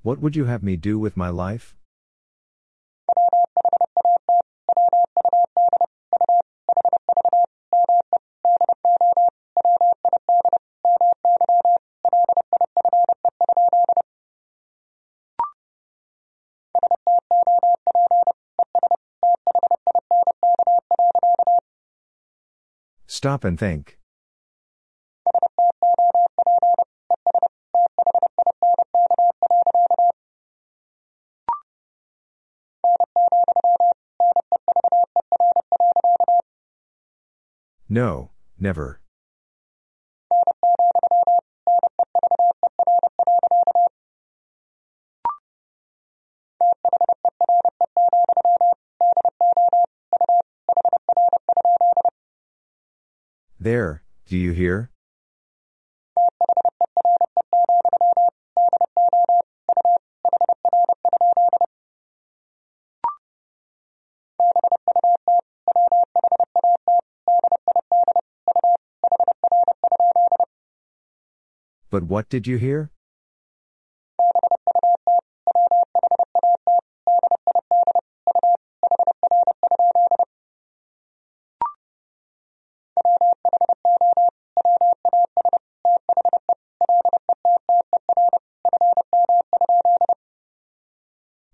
What 0.09 0.21
would 0.21 0.35
you 0.35 0.47
have 0.47 0.63
me 0.63 0.77
do 0.77 0.99
with 0.99 1.19
my 1.19 1.29
life? 1.29 1.77
Stop 23.07 23.45
and 23.45 23.59
think. 23.59 23.98
No, 37.91 38.33
never. 38.59 39.01
There, 53.59 54.03
do 54.27 54.37
you 54.37 54.53
hear? 54.53 54.91
But 71.99 72.07
what 72.07 72.29
did 72.29 72.47
you 72.47 72.59
hear? 72.59 72.93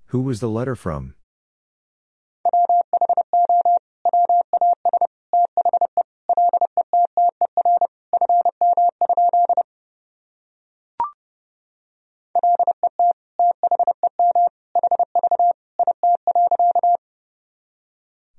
Who 0.09 0.21
was 0.21 0.41
the 0.41 0.51
letter 0.51 0.77
from? 0.77 1.15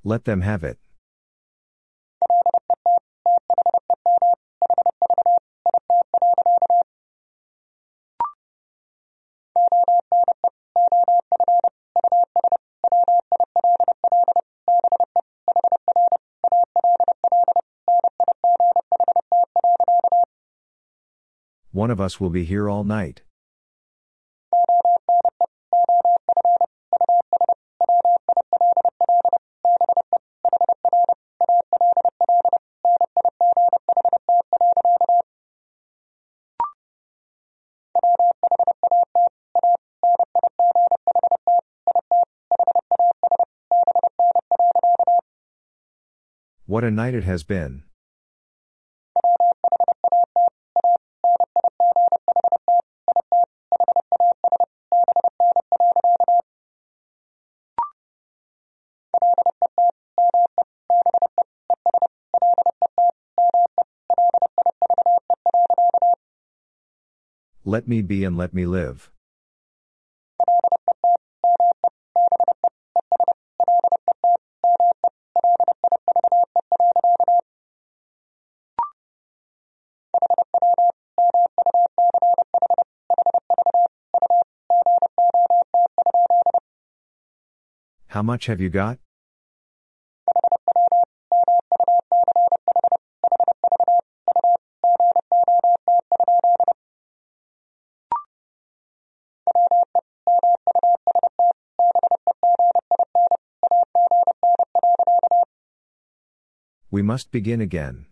Let 0.07 0.26
them 0.26 0.41
have 0.41 0.64
it. 0.64 0.77
One 21.72 21.90
of 21.90 21.99
us 21.99 22.22
will 22.22 22.30
be 22.30 22.44
here 22.44 22.69
all 22.69 22.84
night. 22.84 23.23
What 46.76 46.84
a 46.84 46.92
night 46.92 47.14
it 47.14 47.24
has 47.24 47.44
been. 47.44 47.84
Let 67.64 67.88
me 67.88 68.02
be 68.02 68.26
and 68.26 68.36
let 68.36 68.54
me 68.54 68.66
live. 68.66 69.15
How 88.16 88.24
much 88.24 88.46
have 88.46 88.62
you 88.62 88.70
got? 88.70 88.98
We 106.90 107.02
must 107.02 107.32
begin 107.32 107.60
again. 107.60 108.06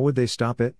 How 0.00 0.04
would 0.04 0.14
they 0.14 0.24
stop 0.24 0.62
it? 0.62 0.76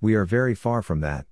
We 0.00 0.14
are 0.14 0.24
very 0.24 0.54
far 0.54 0.80
from 0.82 1.00
that. 1.00 1.26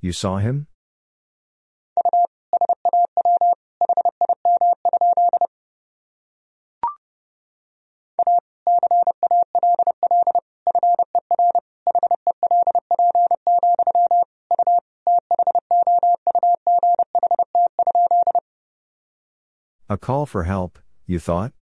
You 0.00 0.12
saw 0.12 0.38
him? 0.38 0.68
A 19.90 19.98
call 19.98 20.26
for 20.26 20.44
help, 20.44 20.78
you 21.06 21.18
thought? 21.18 21.52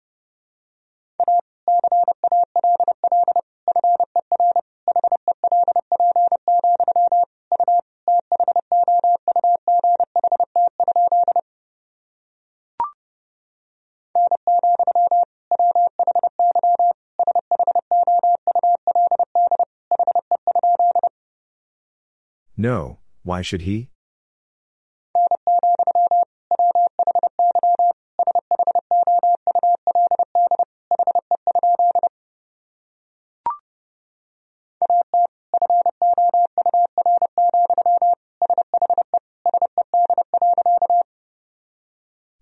No, 22.57 23.01
why 23.23 23.43
should 23.43 23.62
he? 23.62 23.91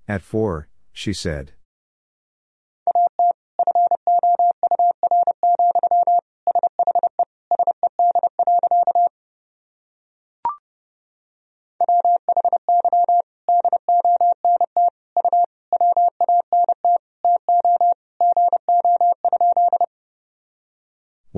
At 0.07 0.23
four, 0.23 0.69
she 0.93 1.12
said. 1.12 1.55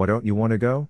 Why 0.07 0.13
don't 0.13 0.25
you 0.25 0.37
want 0.37 0.53
to 0.53 0.59
go? 0.59 0.89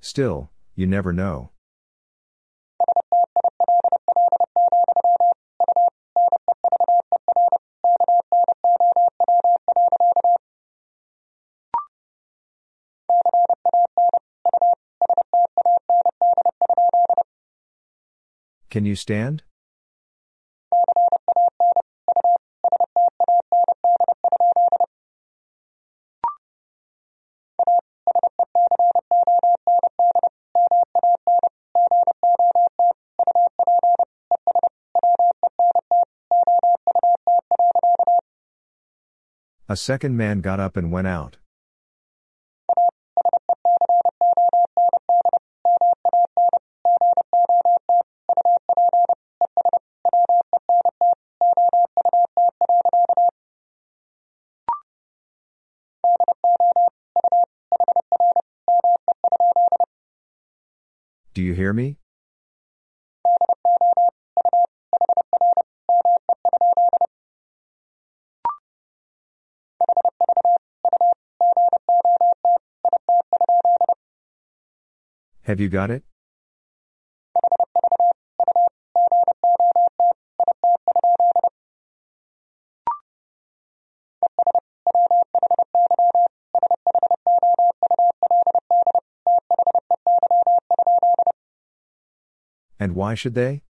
Still, 0.00 0.50
you 0.76 0.86
never 0.86 1.12
know. 1.12 1.50
Can 18.76 18.84
you 18.84 18.94
stand? 18.94 19.42
A 39.70 39.74
second 39.74 40.18
man 40.18 40.42
got 40.42 40.60
up 40.60 40.76
and 40.76 40.92
went 40.92 41.06
out. 41.06 41.38
Have 75.56 75.60
you 75.62 75.70
got 75.70 75.90
it? 75.90 76.02
And 92.78 92.94
why 92.94 93.14
should 93.14 93.34
they? 93.34 93.62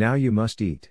Now 0.00 0.14
you 0.14 0.32
must 0.32 0.62
eat. 0.62 0.88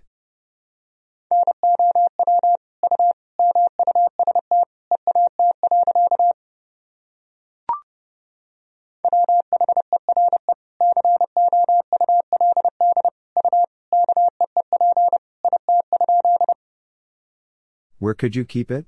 Where 17.98 18.14
could 18.14 18.36
you 18.36 18.46
keep 18.46 18.70
it? 18.70 18.86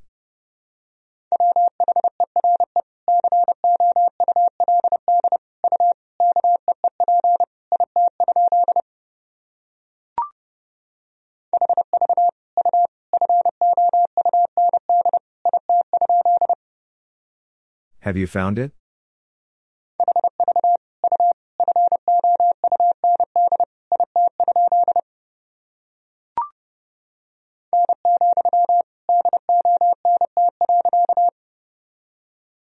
Have 18.02 18.18
you 18.18 18.26
found 18.26 18.58
it? 18.58 18.72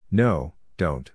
No, 0.09 0.53
don't. 0.77 1.11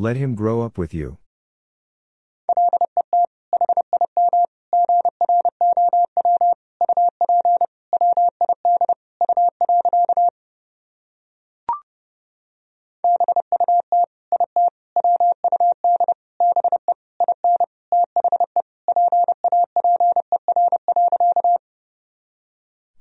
Let 0.00 0.16
him 0.16 0.34
grow 0.34 0.62
up 0.62 0.78
with 0.78 0.94
you. 0.94 1.18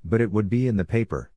But 0.04 0.20
it 0.20 0.34
would 0.34 0.50
be 0.50 0.68
in 0.68 0.76
the 0.76 0.84
paper. 0.84 1.32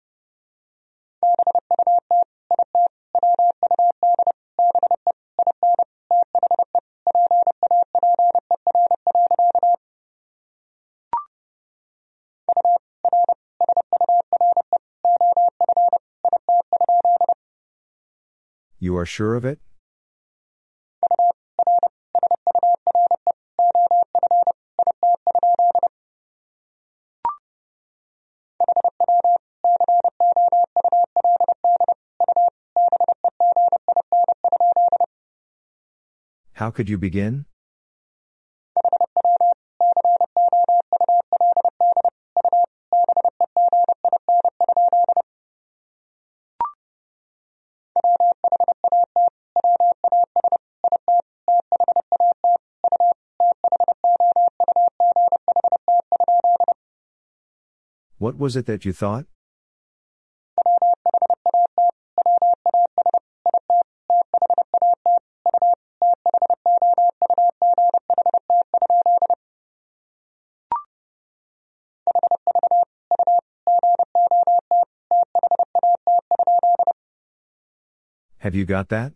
You 18.93 18.99
are 18.99 19.07
sure 19.07 19.37
of 19.37 19.47
it? 19.47 19.59
How 36.53 36.71
could 36.71 36.91
you 36.91 36.99
begin? 36.99 37.47
Was 58.43 58.57
it 58.57 58.67
that 58.67 58.85
you 58.85 58.93
thought? 58.93 59.25
Have 78.39 78.57
you 78.57 78.65
got 78.65 78.89
that? 78.89 79.13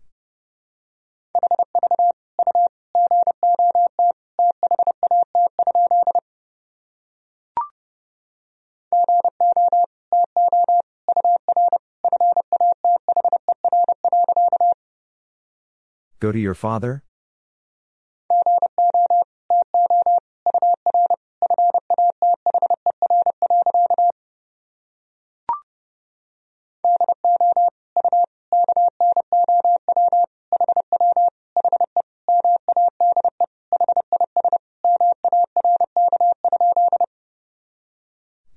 Go 16.27 16.33
to 16.33 16.41
your 16.41 16.55
father? 16.55 17.05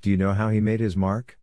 Do 0.01 0.09
you 0.09 0.17
know 0.17 0.33
how 0.33 0.49
he 0.49 0.59
made 0.59 0.79
his 0.79 0.97
mark? 0.97 1.37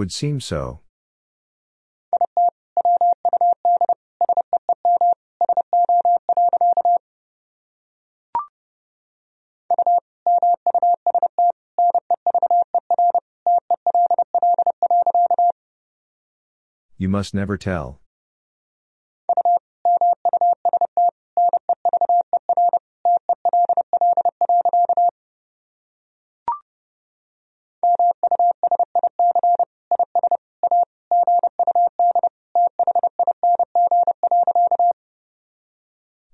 Would 0.00 0.10
seem 0.10 0.40
so. 0.40 0.80
You 16.96 17.10
must 17.10 17.34
never 17.34 17.58
tell. 17.58 17.99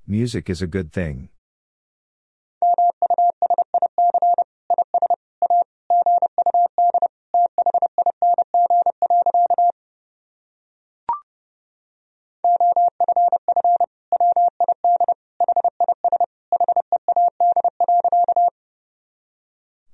Music 0.08 0.48
is 0.48 0.62
a 0.62 0.68
good 0.68 0.92
thing. 0.92 1.28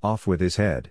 Off 0.02 0.26
with 0.26 0.40
his 0.40 0.56
head. 0.56 0.90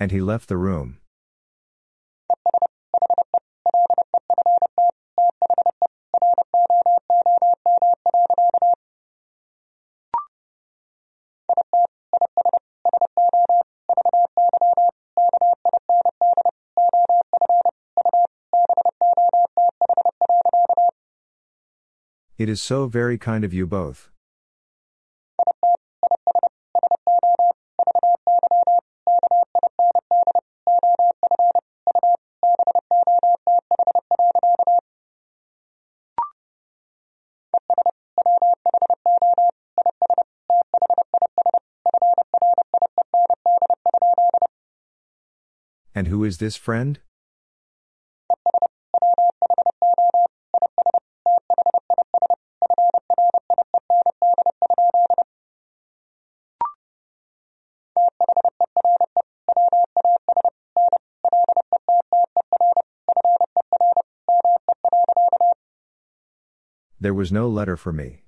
And 0.00 0.12
he 0.12 0.20
left 0.20 0.48
the 0.48 0.56
room. 0.56 0.98
It 22.38 22.48
is 22.48 22.62
so 22.62 22.86
very 22.86 23.18
kind 23.18 23.44
of 23.44 23.52
you 23.52 23.66
both. 23.66 24.10
And 46.08 46.14
who 46.14 46.24
is 46.24 46.38
this 46.38 46.56
friend? 46.56 47.00
There 66.98 67.12
was 67.12 67.30
no 67.30 67.48
letter 67.50 67.76
for 67.76 67.92
me. 67.92 68.22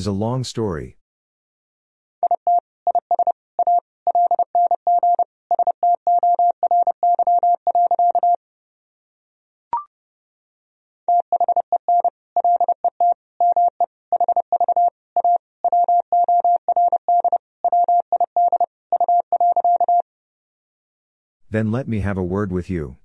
Is 0.00 0.06
a 0.06 0.12
long 0.12 0.42
story. 0.42 0.96
Then 21.50 21.70
let 21.70 21.86
me 21.86 22.00
have 22.00 22.16
a 22.16 22.22
word 22.22 22.50
with 22.50 22.70
you. 22.70 22.99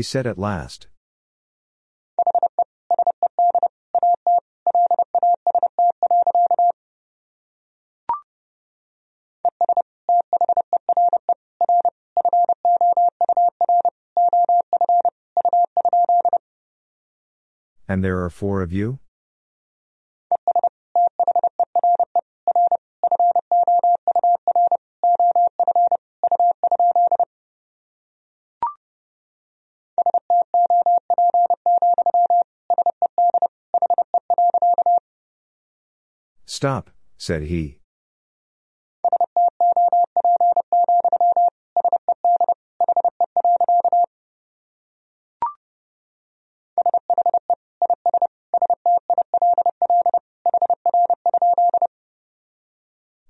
He 0.00 0.02
said 0.02 0.26
at 0.26 0.38
last. 0.38 0.86
And 17.86 18.02
there 18.02 18.24
are 18.24 18.30
four 18.30 18.62
of 18.62 18.72
you? 18.72 19.00
Stop, 36.60 36.90
said 37.16 37.44
he. 37.44 37.78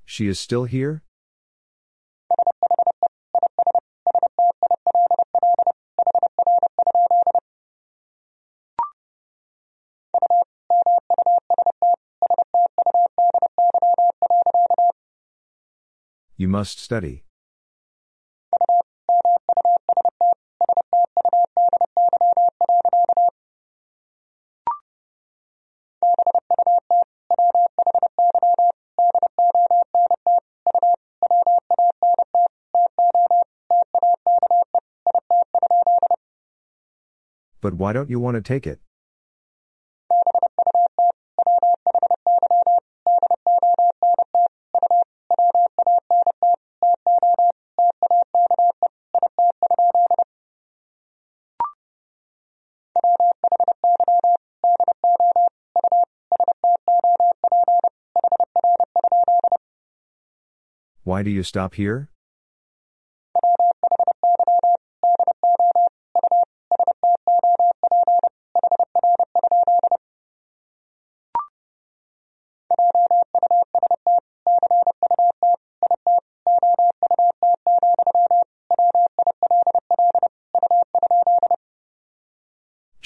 She 0.04 0.26
is 0.26 0.40
still 0.40 0.64
here? 0.64 1.04
Must 16.50 16.80
study. 16.80 17.22
But 37.60 37.74
why 37.74 37.92
don't 37.92 38.10
you 38.10 38.18
want 38.18 38.34
to 38.36 38.42
take 38.42 38.66
it? 38.66 38.80
Why 61.10 61.22
do 61.24 61.30
you 61.30 61.42
stop 61.42 61.74
here? 61.74 62.08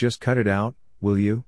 Just 0.05 0.21
cut 0.21 0.37
it 0.37 0.47
out, 0.47 0.75
will 1.01 1.17
you? 1.17 1.45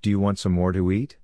Do 0.00 0.08
you 0.08 0.18
want 0.18 0.38
some 0.38 0.52
more 0.52 0.72
to 0.72 0.90
eat? 0.90 1.18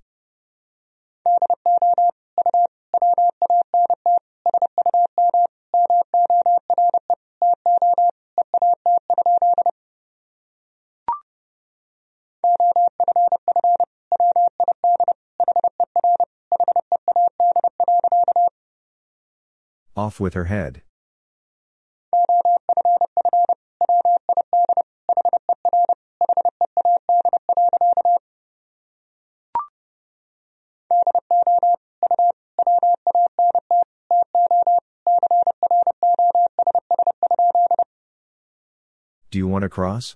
Off 20.01 20.19
with 20.19 20.33
her 20.33 20.45
head. 20.45 20.81
Do 39.29 39.37
you 39.37 39.47
want 39.47 39.61
to 39.61 39.69
cross? 39.69 40.15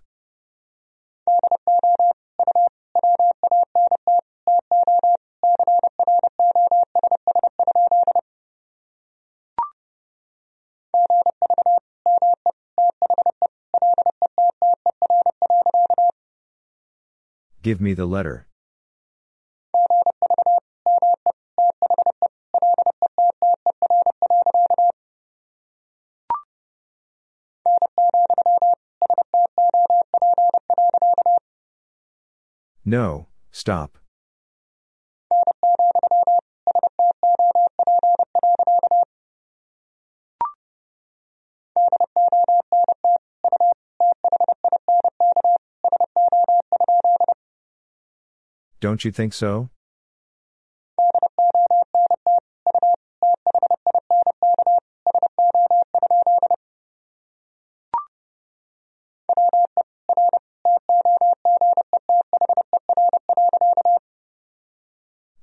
Give 17.66 17.82
me 17.82 17.96
the 17.96 18.06
letter. 18.06 18.46
No, 32.86 33.30
stop. 33.52 33.98
Don't 48.86 49.04
you 49.04 49.12
think 49.12 49.34
so? 49.34 49.72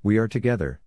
We 0.01 0.17
are 0.17 0.29
together. 0.29 0.82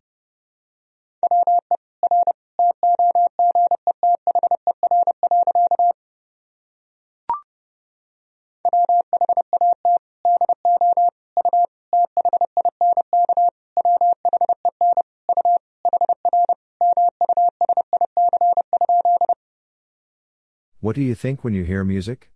What 20.87 20.95
do 20.95 21.03
you 21.03 21.17
think 21.17 21.43
when 21.43 21.53
you 21.53 21.65
hear 21.65 21.83
music? 21.83 22.31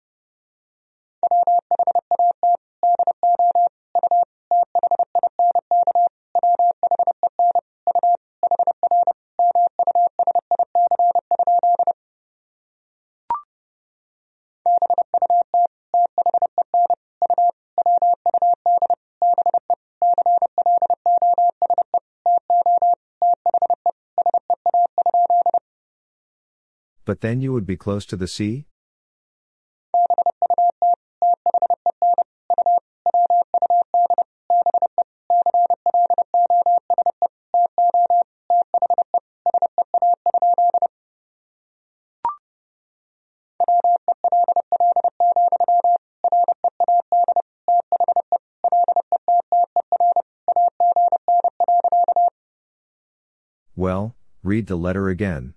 Then 27.20 27.42
you 27.42 27.52
would 27.52 27.66
be 27.66 27.76
close 27.76 28.06
to 28.06 28.16
the 28.16 28.26
sea? 28.26 28.66
Well, 53.76 54.14
read 54.42 54.66
the 54.66 54.76
letter 54.76 55.09
again. 55.09 55.55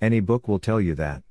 Any 0.00 0.20
book 0.20 0.46
will 0.46 0.60
tell 0.60 0.80
you 0.80 0.94
that. 0.94 1.22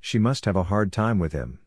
She 0.00 0.18
must 0.18 0.44
have 0.44 0.56
a 0.56 0.62
hard 0.62 0.92
time 0.92 1.18
with 1.18 1.32
him. 1.32 1.58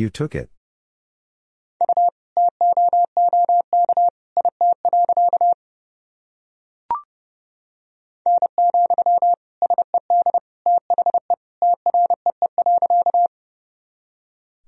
You 0.00 0.08
took 0.08 0.34
it. 0.34 0.48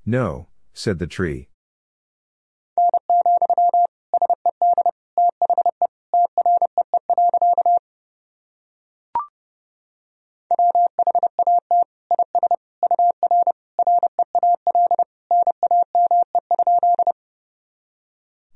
No, 0.05 0.49
said 0.75 0.99
the 0.99 1.07
tree. 1.07 1.49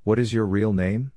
What 0.07 0.21
is 0.21 0.33
your 0.33 0.47
real 0.47 0.73
name? 0.73 1.11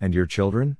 And 0.00 0.14
your 0.14 0.24
children? 0.24 0.78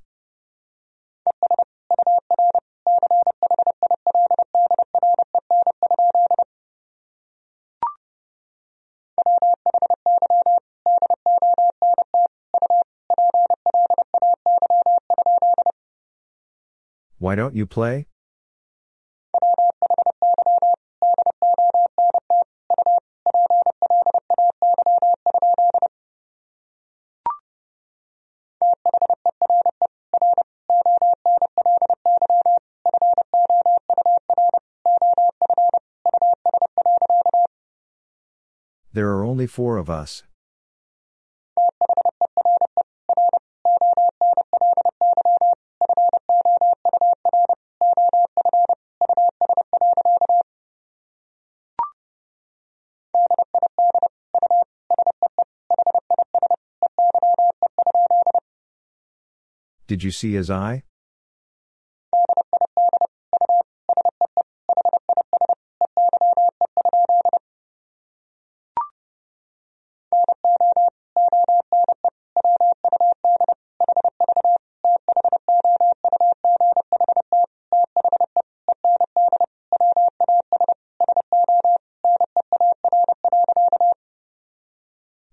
Why 17.21 17.35
don't 17.35 17.55
you 17.55 17.67
play? 17.67 18.07
There 38.95 39.11
are 39.11 39.23
only 39.23 39.47
four 39.47 39.77
of 39.77 39.91
us. 39.91 40.23
Did 60.01 60.05
you 60.07 60.13
see 60.13 60.33
his 60.33 60.49
eye? 60.49 60.83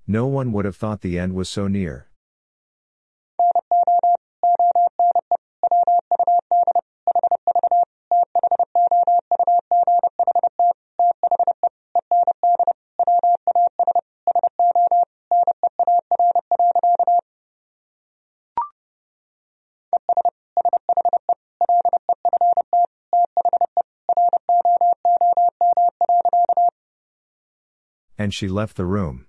No 0.06 0.26
one 0.26 0.52
would 0.52 0.66
have 0.66 0.76
thought 0.76 1.00
the 1.00 1.18
end 1.18 1.36
was 1.36 1.48
so 1.48 1.70
near. 1.70 2.10
And 28.28 28.34
she 28.34 28.50
left 28.50 28.76
the 28.76 28.84
room. 28.84 29.26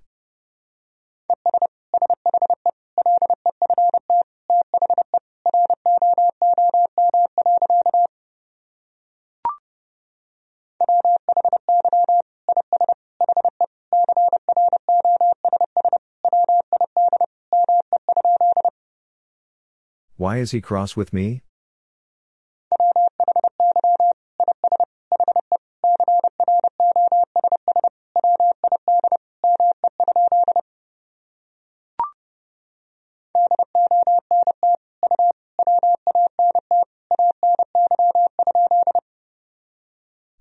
Why 20.17 20.39
is 20.39 20.51
he 20.51 20.61
cross 20.61 20.97
with 20.97 21.13
me? 21.13 21.43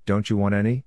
Don't 0.08 0.30
you 0.30 0.38
want 0.38 0.56
any? 0.56 0.86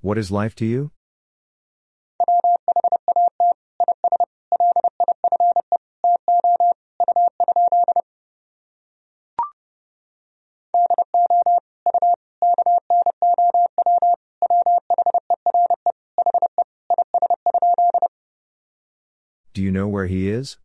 What 0.00 0.16
is 0.16 0.30
life 0.30 0.54
to 0.56 0.64
you? 0.64 0.90
he 20.12 20.28
is? 20.28 20.58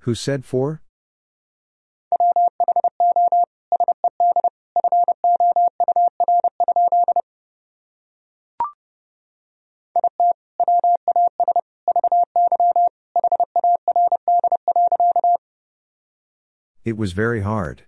Who 0.00 0.14
said 0.14 0.44
for? 0.44 0.83
It 16.94 16.98
was 16.98 17.12
very 17.12 17.40
hard. 17.40 17.82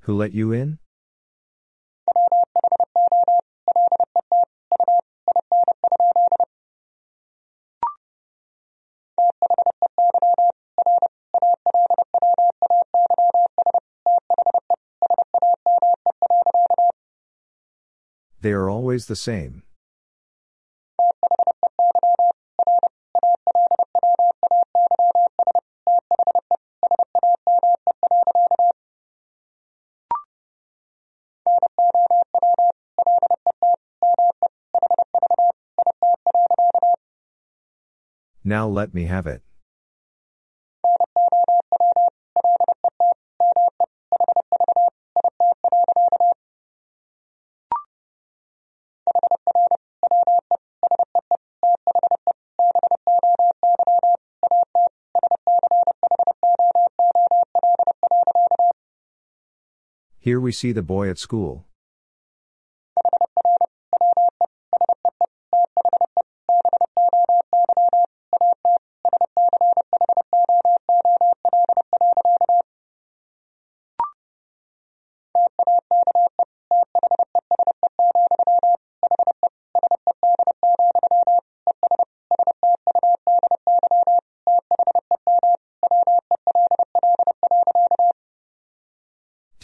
Who 0.00 0.14
let 0.14 0.34
you 0.34 0.52
in? 0.52 0.79
They 18.42 18.52
are 18.52 18.70
always 18.70 19.06
the 19.06 19.16
same. 19.16 19.64
Now 38.42 38.66
let 38.66 38.94
me 38.94 39.04
have 39.04 39.26
it. 39.26 39.42
Here 60.22 60.38
we 60.38 60.52
see 60.52 60.72
the 60.72 60.82
boy 60.82 61.08
at 61.08 61.16
school. 61.16 61.64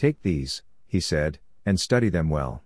Take 0.07 0.21
these, 0.21 0.61
he 0.85 1.01
said, 1.01 1.37
and 1.65 1.77
study 1.77 2.07
them 2.07 2.29
well. 2.29 2.63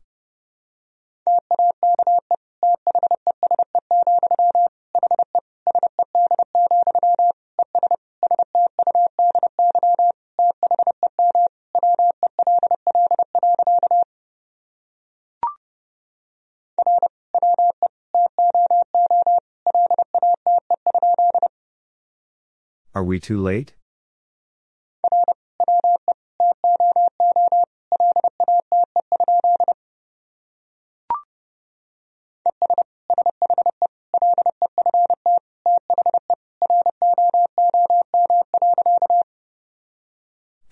Are 22.94 23.04
we 23.04 23.20
too 23.20 23.42
late? 23.42 23.74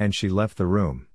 And 0.10 0.16
she 0.16 0.28
left 0.28 0.58
the 0.58 0.66
room. 0.66 1.06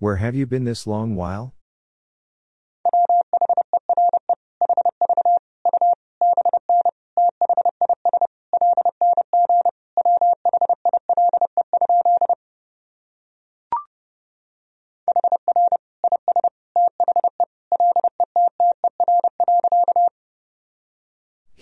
Where 0.00 0.16
have 0.16 0.34
you 0.34 0.44
been 0.44 0.64
this 0.64 0.88
long 0.88 1.14
while? 1.14 1.54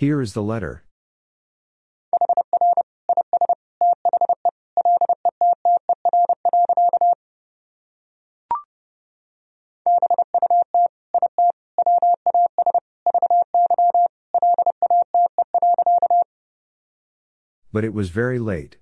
Here 0.01 0.23
is 0.23 0.33
the 0.33 0.43
letter. 0.43 0.83
But 17.71 17.85
it 17.85 17.93
was 17.93 18.09
very 18.09 18.39
late. 18.39 18.80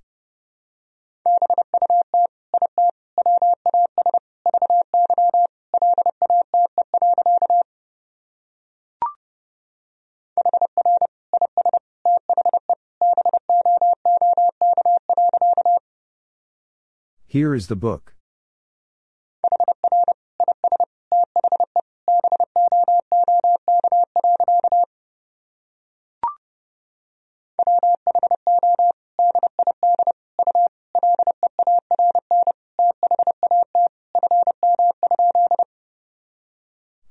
Here 17.38 17.54
is 17.54 17.68
the 17.68 17.76
book. 17.76 18.16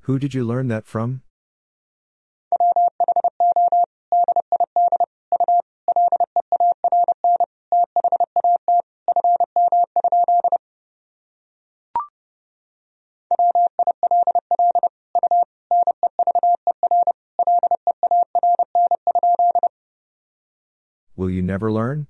Who 0.02 0.20
did 0.20 0.34
you 0.34 0.44
learn 0.44 0.68
that 0.68 0.86
from? 0.86 1.22
never 21.58 21.72
learn? 21.72 22.06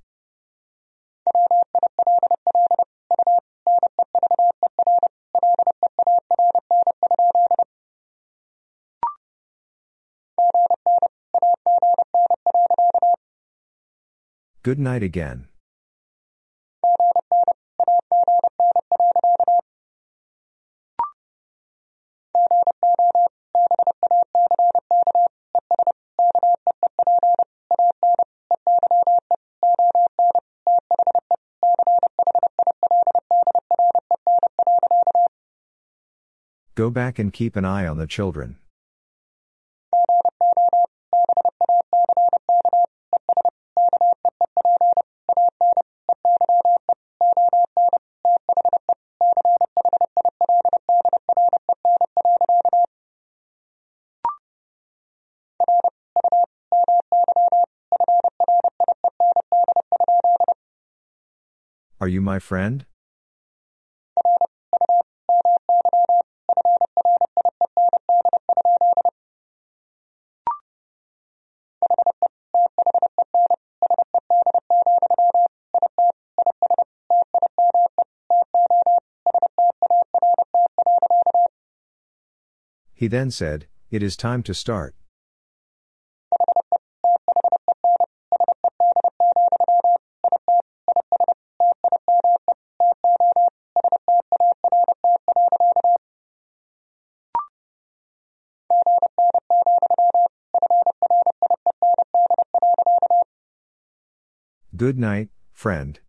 Good 14.64 14.80
night 14.80 15.02
again. 15.02 15.48
Go 36.78 36.91
back 36.91 37.18
and 37.18 37.34
keep 37.34 37.56
an 37.56 37.66
eye 37.66 37.88
on 37.88 37.98
the 37.98 38.06
children. 38.06 38.58
Are 61.99 62.08
you 62.08 62.22
my 62.22 62.38
friend? 62.38 62.86
He 82.98 83.06
then 83.06 83.30
said, 83.30 83.68
It 83.91 84.02
is 84.02 84.18
time 84.18 84.41
to 84.41 84.56
start. 84.56 84.95
Good 104.76 104.98
night, 104.98 105.30
friend. 105.53 105.99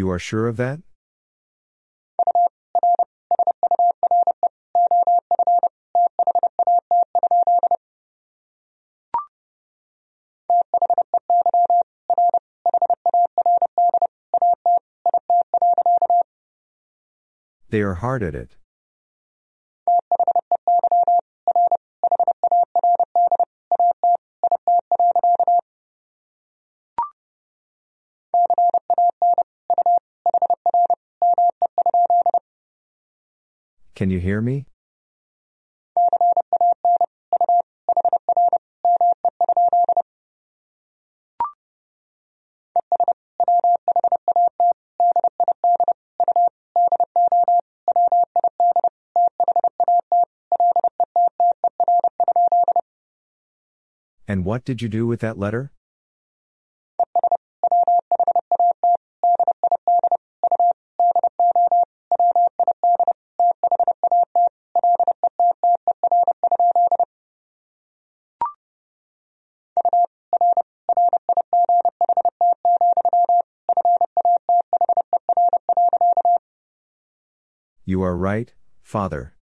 You 0.00 0.08
are 0.08 0.18
sure 0.18 0.48
of 0.48 0.56
that? 0.56 0.80
They 17.68 17.82
are 17.82 17.96
hard 17.96 18.22
at 18.22 18.34
it. 18.34 18.56
Can 34.00 34.08
you 34.08 34.18
hear 34.18 34.40
me? 34.40 34.64
And 54.26 54.46
what 54.46 54.64
did 54.64 54.80
you 54.80 54.88
do 54.88 55.06
with 55.06 55.20
that 55.20 55.38
letter? 55.38 55.72
You 77.90 78.02
are 78.02 78.16
right, 78.16 78.54
father. 78.84 79.34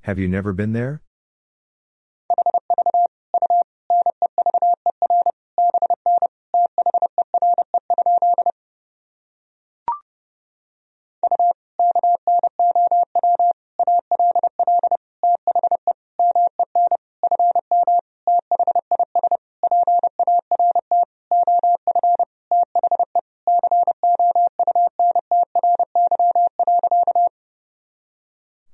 Have 0.00 0.18
you 0.18 0.26
never 0.26 0.52
been 0.52 0.72
there? 0.72 1.02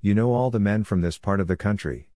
You 0.05 0.17
know 0.17 0.35
all 0.35 0.51
the 0.51 0.59
men 0.59 0.83
from 0.83 1.01
this 1.01 1.17
part 1.17 1.39
of 1.39 1.47
the 1.47 1.57
country. 1.57 2.09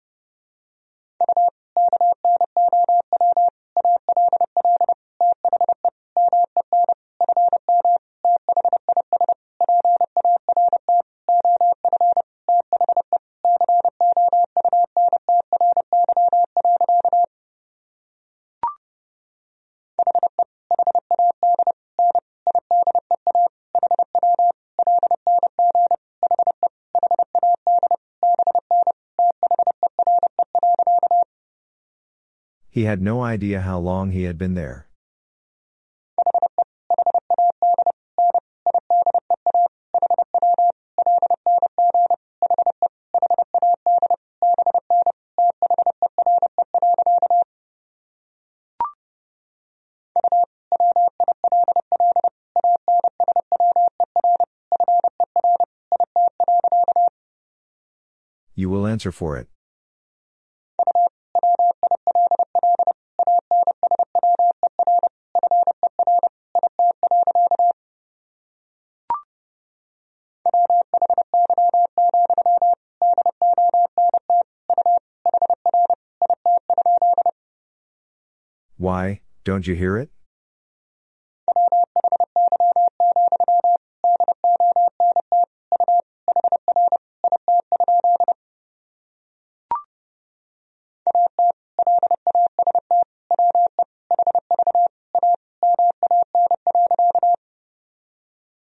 He 32.76 32.84
had 32.84 33.00
no 33.00 33.22
idea 33.22 33.62
how 33.62 33.78
long 33.78 34.10
he 34.10 34.24
had 34.24 34.36
been 34.36 34.52
there. 34.52 34.86
You 58.54 58.68
will 58.68 58.86
answer 58.86 59.10
for 59.10 59.38
it. 59.38 59.48
Don't 79.46 79.64
you 79.64 79.76
hear 79.76 79.96
it? 79.96 80.10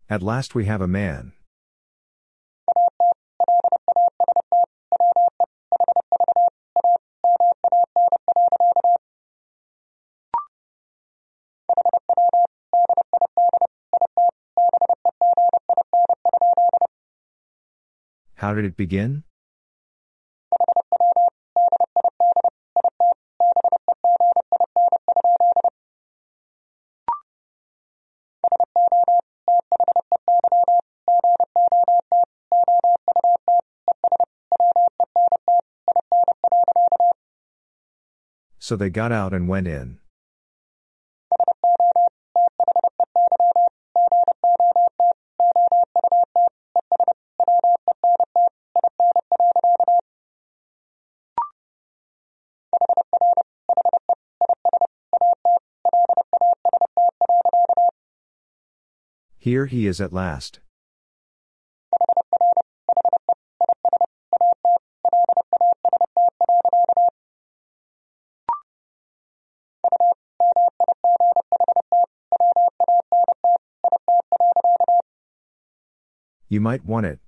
At 0.10 0.24
last 0.24 0.56
we 0.56 0.66
have 0.66 0.82
a 0.82 0.88
man. 0.88 1.34
Did 18.64 18.72
it 18.72 18.78
begin? 18.78 19.24
So 38.60 38.78
they 38.78 38.90
got 38.90 39.12
out 39.12 39.34
and 39.34 39.50
went 39.50 39.68
in. 39.68 40.00
Here 59.44 59.66
he 59.66 59.88
is 59.88 60.00
at 60.00 60.14
last. 60.14 60.62
You 76.48 76.62
might 76.62 76.86
want 76.86 77.06
it. 77.06 77.20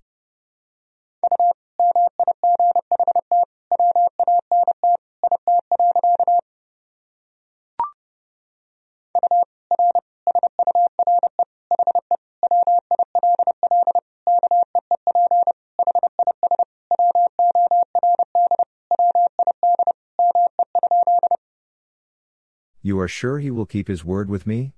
Are 23.05 23.07
sure 23.07 23.37
he 23.37 23.51
will 23.51 23.67
keep 23.67 23.87
his 23.87 24.03
word 24.03 24.31
with 24.31 24.47
me? 24.47 24.73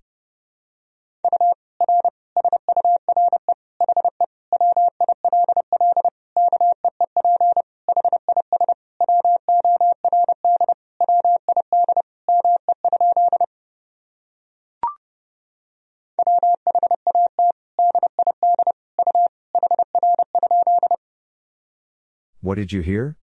What 22.42 22.56
did 22.56 22.74
you 22.74 22.82
hear? 22.82 23.17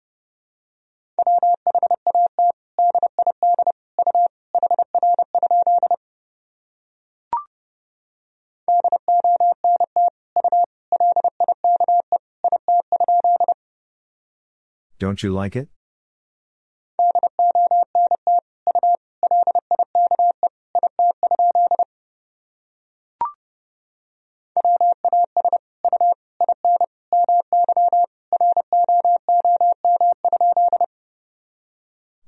Don't 15.04 15.22
you 15.22 15.34
like 15.34 15.54
it? 15.54 15.68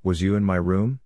Was 0.02 0.20
you 0.20 0.36
in 0.36 0.44
my 0.44 0.56
room? 0.56 1.00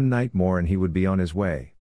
One 0.00 0.08
night 0.08 0.34
more 0.34 0.58
and 0.58 0.66
he 0.66 0.78
would 0.78 0.94
be 0.94 1.04
on 1.04 1.18
his 1.18 1.34
way. 1.34 1.74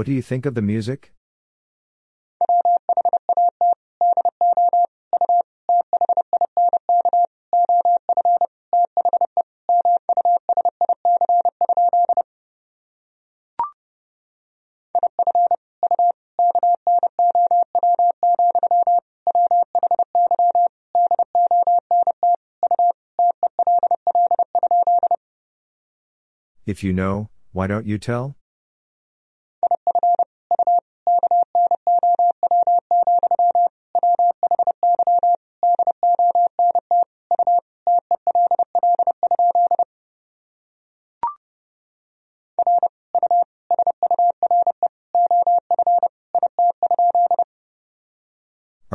What 0.00 0.06
do 0.06 0.14
you 0.14 0.22
think 0.22 0.46
of 0.46 0.54
the 0.54 0.62
music? 0.62 1.12
If 26.64 26.82
you 26.82 26.94
know, 26.94 27.28
why 27.52 27.66
don't 27.66 27.84
you 27.84 27.98
tell? 27.98 28.39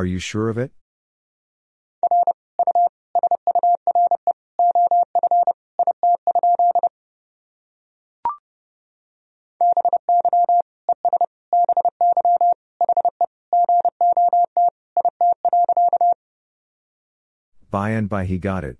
Are 0.06 0.08
you 0.08 0.20
sure 0.20 0.48
of 0.48 0.56
it? 0.56 0.70
By 17.68 17.90
and 17.90 18.08
by 18.08 18.26
he 18.26 18.38
got 18.38 18.62
it. 18.62 18.78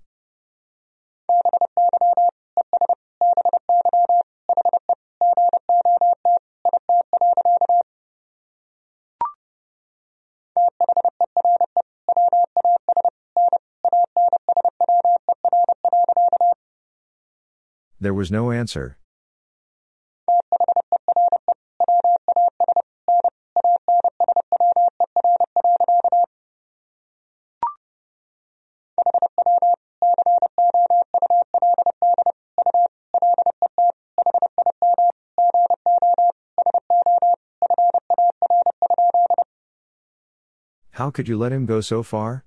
There 18.07 18.13
was 18.13 18.31
no 18.31 18.51
answer. 18.51 18.97
How 40.91 41.11
could 41.11 41.27
you 41.27 41.37
let 41.37 41.51
him 41.51 41.65
go 41.65 41.81
so 41.81 42.03
far? 42.03 42.46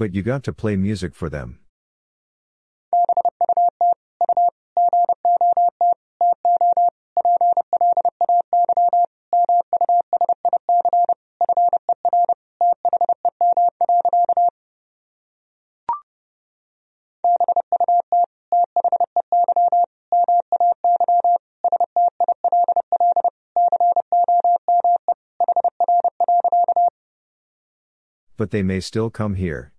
But 0.00 0.14
you 0.14 0.22
got 0.22 0.42
to 0.44 0.52
play 0.54 0.76
music 0.76 1.14
for 1.14 1.28
them. 1.28 1.58
But 28.38 28.50
they 28.50 28.62
may 28.62 28.80
still 28.80 29.10
come 29.10 29.34
here. 29.34 29.74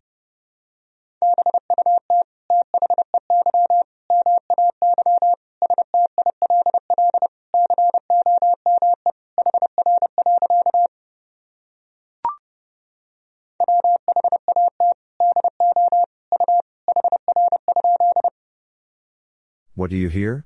What 19.82 19.90
do 19.90 19.98
you 19.98 20.10
hear? 20.10 20.46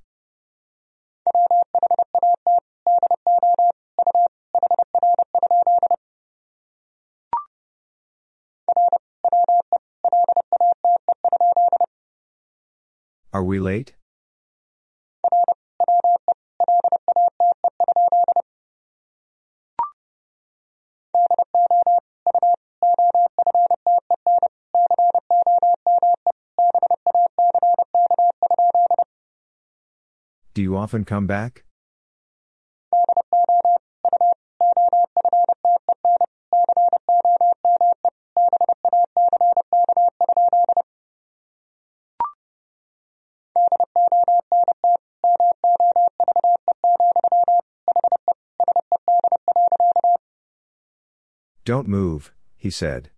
Are 13.33 13.43
we 13.43 13.59
late? 13.59 13.95
Do 30.55 30.61
you 30.61 30.77
often 30.77 31.03
come 31.03 31.27
back? 31.27 31.65
Don't 51.65 51.89
move, 51.89 52.31
he 52.55 52.69
said. 52.69 53.09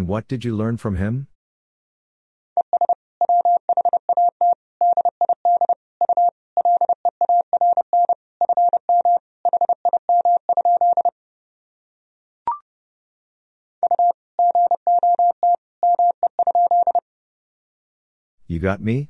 And 0.00 0.08
what 0.08 0.26
did 0.28 0.46
you 0.46 0.56
learn 0.56 0.78
from 0.78 0.96
him? 0.96 1.26
You 18.46 18.58
got 18.58 18.80
me? 18.80 19.09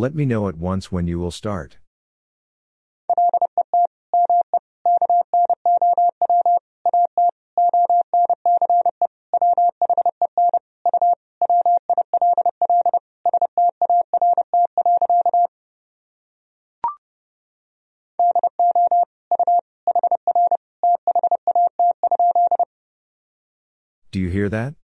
Let 0.00 0.14
me 0.14 0.24
know 0.24 0.48
at 0.48 0.56
once 0.56 0.90
when 0.90 1.06
you 1.06 1.18
will 1.18 1.30
start. 1.30 1.76
Do 24.10 24.18
you 24.18 24.30
hear 24.30 24.48
that? 24.48 24.79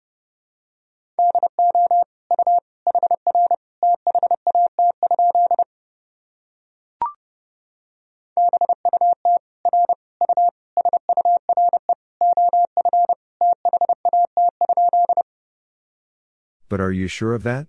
But 16.74 16.82
are 16.82 16.92
you 16.92 17.08
sure 17.08 17.36
of 17.36 17.44
that? 17.44 17.68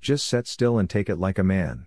Just 0.00 0.28
set 0.28 0.46
still 0.46 0.78
and 0.78 0.88
take 0.88 1.08
it 1.08 1.16
like 1.16 1.36
a 1.36 1.42
man. 1.42 1.86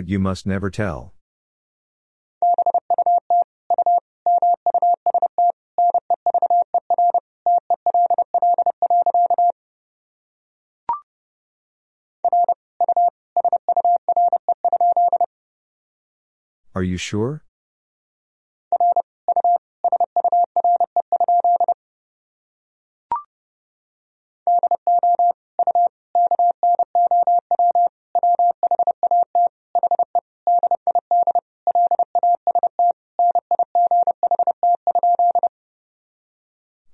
But 0.00 0.08
you 0.08 0.18
must 0.18 0.46
never 0.46 0.70
tell. 0.70 1.12
Are 16.74 16.82
you 16.82 16.96
sure? 16.96 17.44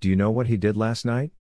Do 0.07 0.11
you 0.11 0.15
know 0.15 0.31
what 0.31 0.47
he 0.47 0.57
did 0.57 0.77
last 0.77 1.05
night? 1.05 1.33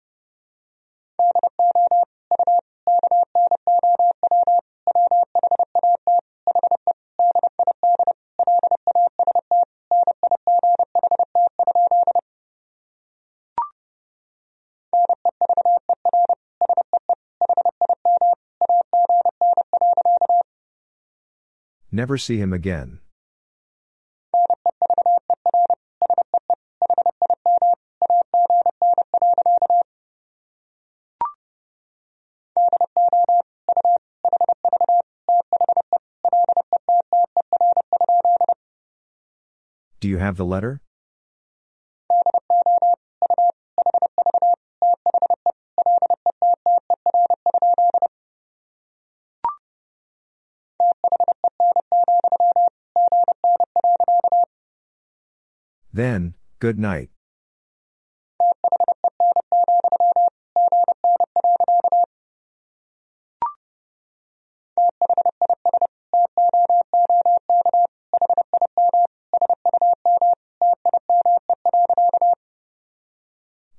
Never 21.91 22.17
see 22.17 22.37
him 22.37 22.51
again. 22.51 23.04
Have 40.35 40.37
the 40.37 40.45
letter? 40.45 40.81
Then, 55.93 56.33
good 56.59 56.77
night. 56.77 57.14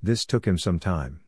This 0.07 0.25
took 0.25 0.47
him 0.47 0.57
some 0.57 0.79
time. 0.79 1.19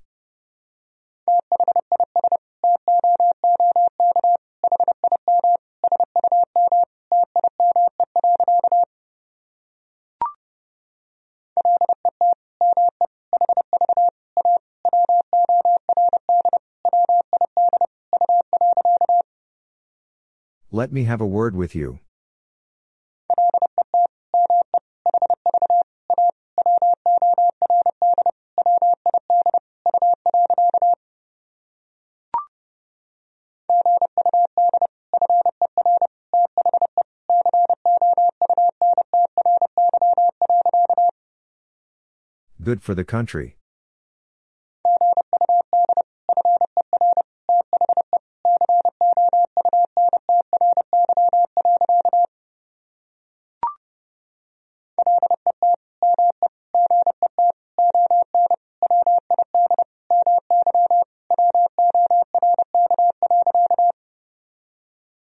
Let 20.71 20.93
me 20.93 21.03
have 21.03 21.21
a 21.21 21.27
word 21.27 21.57
with 21.57 21.75
you. 21.75 21.99
Good 42.69 42.83
for 42.83 42.95
the 42.95 43.03
country. 43.03 43.57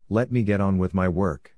Let 0.10 0.32
me 0.32 0.42
get 0.42 0.60
on 0.60 0.80
with 0.80 0.96
my 0.96 1.08
work. 1.08 1.57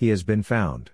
He 0.00 0.08
has 0.08 0.22
been 0.22 0.42
found. 0.42 0.92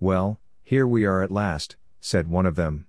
Well, 0.00 0.40
here 0.62 0.86
we 0.86 1.04
are 1.04 1.20
at 1.22 1.30
last, 1.30 1.76
said 2.00 2.30
one 2.30 2.46
of 2.46 2.54
them. 2.56 2.86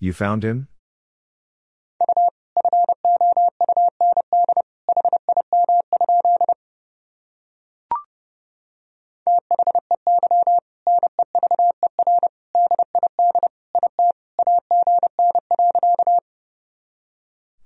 You 0.00 0.12
found 0.12 0.44
him? 0.44 0.68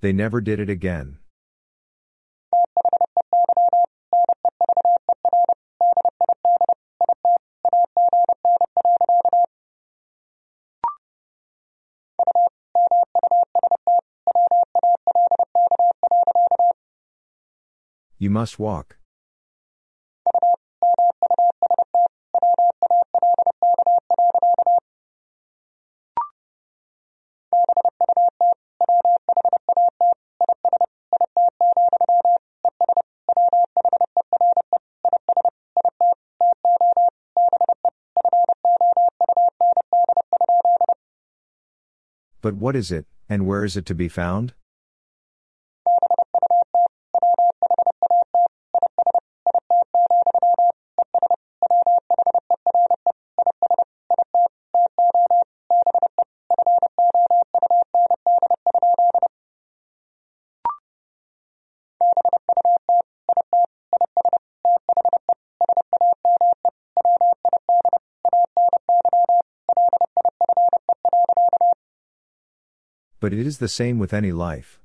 They 0.01 0.13
never 0.13 0.41
did 0.41 0.59
it 0.59 0.69
again. 0.69 1.22
Must 18.33 18.59
walk. 18.59 18.97
But 42.41 42.55
what 42.55 42.75
is 42.75 42.91
it, 42.91 43.07
and 43.29 43.47
where 43.47 43.65
is 43.65 43.77
it 43.77 43.87
to 43.87 43.95
be 43.95 44.09
found? 44.09 44.53
But 73.23 73.33
it 73.33 73.47
is 73.47 73.59
the 73.59 73.69
same 73.69 74.01
with 74.01 74.13
any 74.13 74.33
life. 74.33 74.81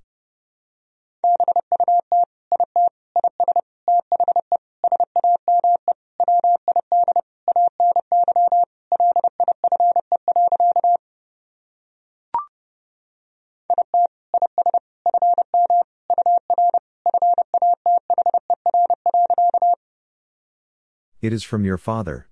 It 21.20 21.34
is 21.34 21.42
from 21.42 21.66
your 21.66 21.80
father. 21.80 22.28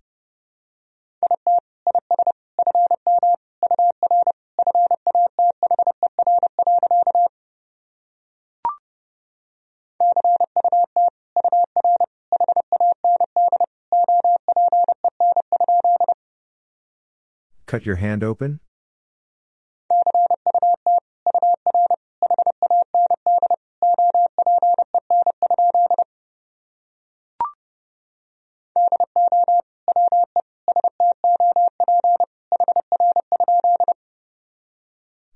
Cut 17.76 17.86
your 17.86 17.98
hand 17.98 18.24
open? 18.24 18.62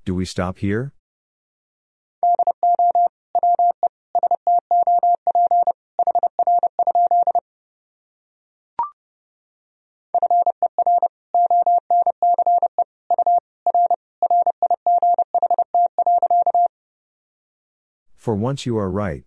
Do 0.06 0.16
we 0.16 0.24
stop 0.24 0.60
here? 0.60 0.94
For 18.30 18.36
once 18.36 18.64
you 18.64 18.78
are 18.78 18.92
right. 18.92 19.24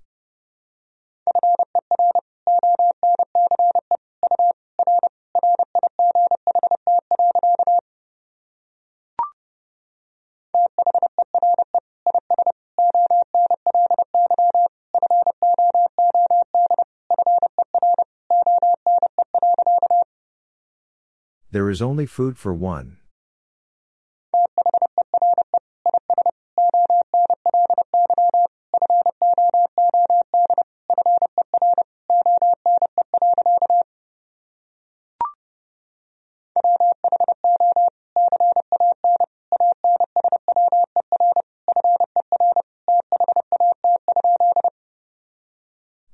There 21.50 21.68
is 21.68 21.82
only 21.82 22.06
food 22.06 22.38
for 22.38 22.54
one. 22.54 23.01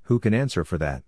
Who 0.08 0.18
can 0.18 0.32
answer 0.32 0.64
for 0.64 0.78
that? 0.78 1.02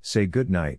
Say 0.00 0.26
good 0.26 0.48
night. 0.48 0.78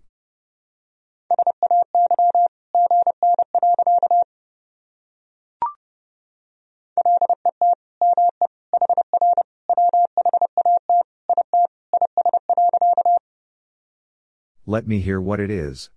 Let 14.70 14.86
me 14.86 15.00
hear 15.00 15.18
what 15.18 15.40
it 15.40 15.50
is. 15.50 15.88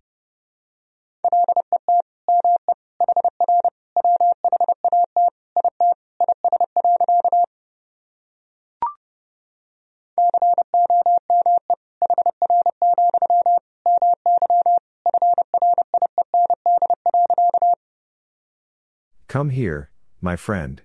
Come 19.28 19.50
here, 19.50 19.92
my 20.22 20.38
friend. 20.38 20.82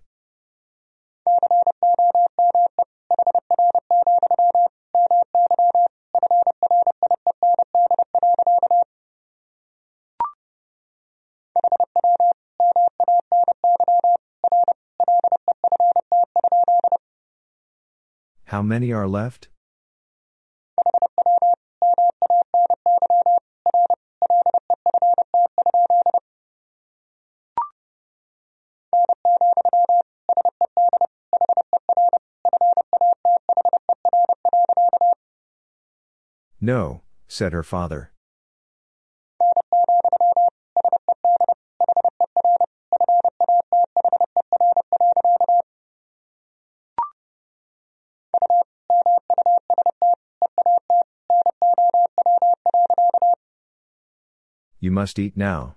How 18.56 18.62
many 18.62 18.90
are 18.90 19.06
left? 19.06 19.48
No, 36.58 37.02
said 37.28 37.52
her 37.52 37.62
father. 37.62 38.10
must 54.97 55.18
eat 55.18 55.36
now. 55.36 55.77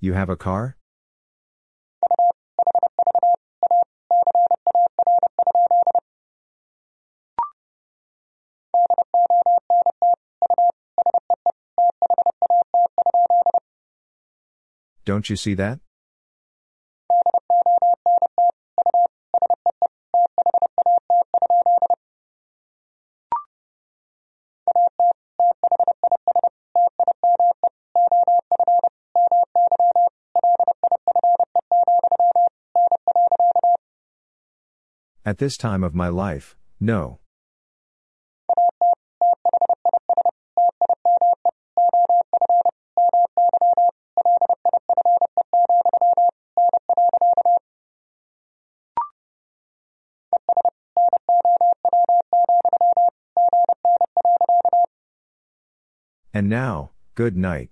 You 0.00 0.14
have 0.14 0.30
a 0.30 0.36
car? 0.36 0.78
Don't 15.12 15.28
you 15.28 15.36
see 15.36 15.52
that? 15.52 15.78
At 35.26 35.36
this 35.36 35.58
time 35.58 35.84
of 35.84 35.94
my 35.94 36.08
life, 36.08 36.56
no. 36.80 37.21
Now, 56.52 56.90
good 57.14 57.34
night. 57.34 57.70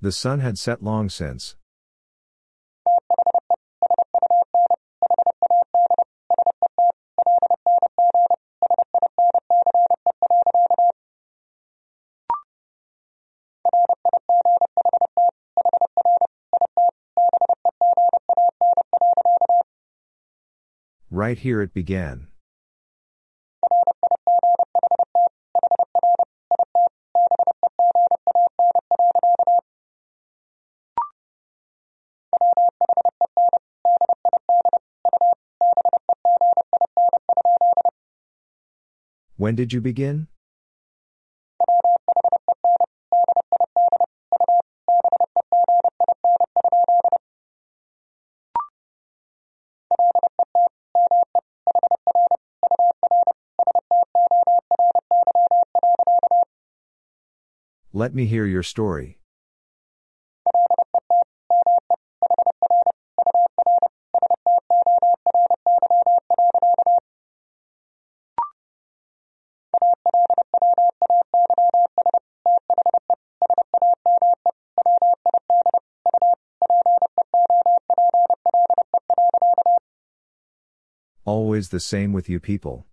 The 0.00 0.10
sun 0.10 0.40
had 0.40 0.58
set 0.58 0.82
long 0.82 1.08
since. 1.08 1.54
Right 21.34 21.40
here 21.40 21.62
it 21.62 21.74
began. 21.74 22.28
When 39.36 39.56
did 39.56 39.72
you 39.72 39.80
begin? 39.80 40.28
Let 57.96 58.12
me 58.12 58.26
hear 58.26 58.44
your 58.44 58.64
story. 58.64 59.20
Always 81.24 81.68
the 81.68 81.78
same 81.78 82.12
with 82.12 82.28
you 82.28 82.40
people. 82.40 82.86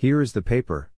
Here 0.00 0.22
is 0.22 0.32
the 0.32 0.42
paper. 0.42 0.92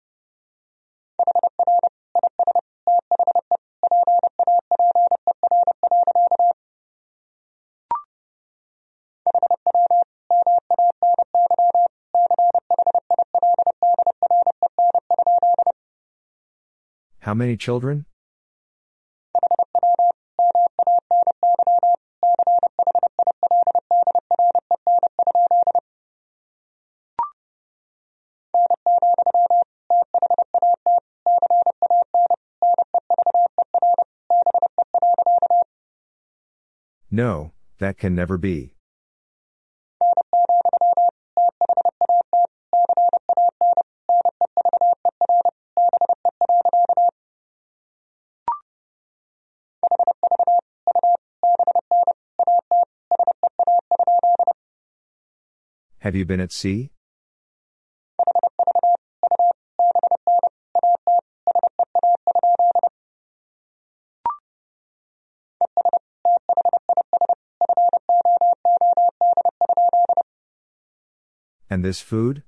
How 17.19 17.33
many 17.33 17.55
children? 17.55 18.05
No, 37.19 37.51
that 37.79 37.97
can 37.97 38.15
never 38.15 38.37
be. 38.37 38.75
Have 55.97 56.15
you 56.15 56.23
been 56.23 56.39
at 56.39 56.53
sea? 56.53 56.91
And 71.69 71.85
this 71.85 72.01
food? 72.01 72.43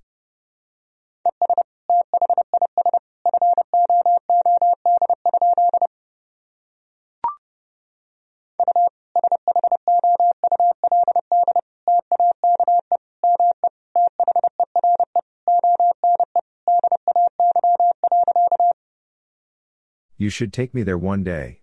You 20.18 20.30
should 20.30 20.54
take 20.54 20.74
me 20.74 20.84
there 20.84 20.98
one 20.98 21.24
day. 21.24 21.61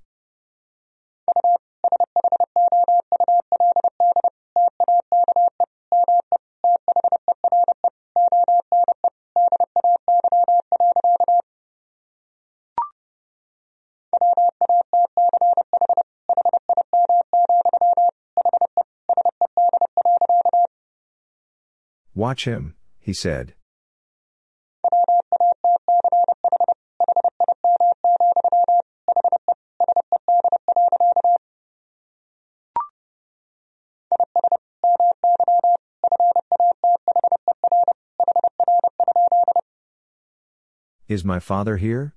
Watch 22.28 22.44
him, 22.44 22.74
he 23.00 23.14
said. 23.14 23.54
Is 41.08 41.24
my 41.24 41.40
father 41.40 41.78
here? 41.78 42.12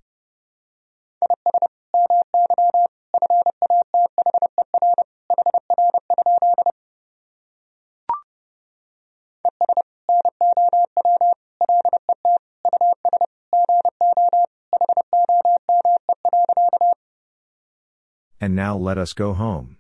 Now 18.62 18.78
let 18.78 18.96
us 18.96 19.14
go 19.14 19.34
home. 19.34 19.78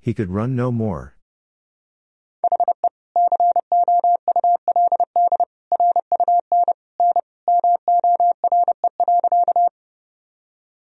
He 0.00 0.12
could 0.14 0.30
run 0.30 0.56
no 0.56 0.72
more. 0.72 1.17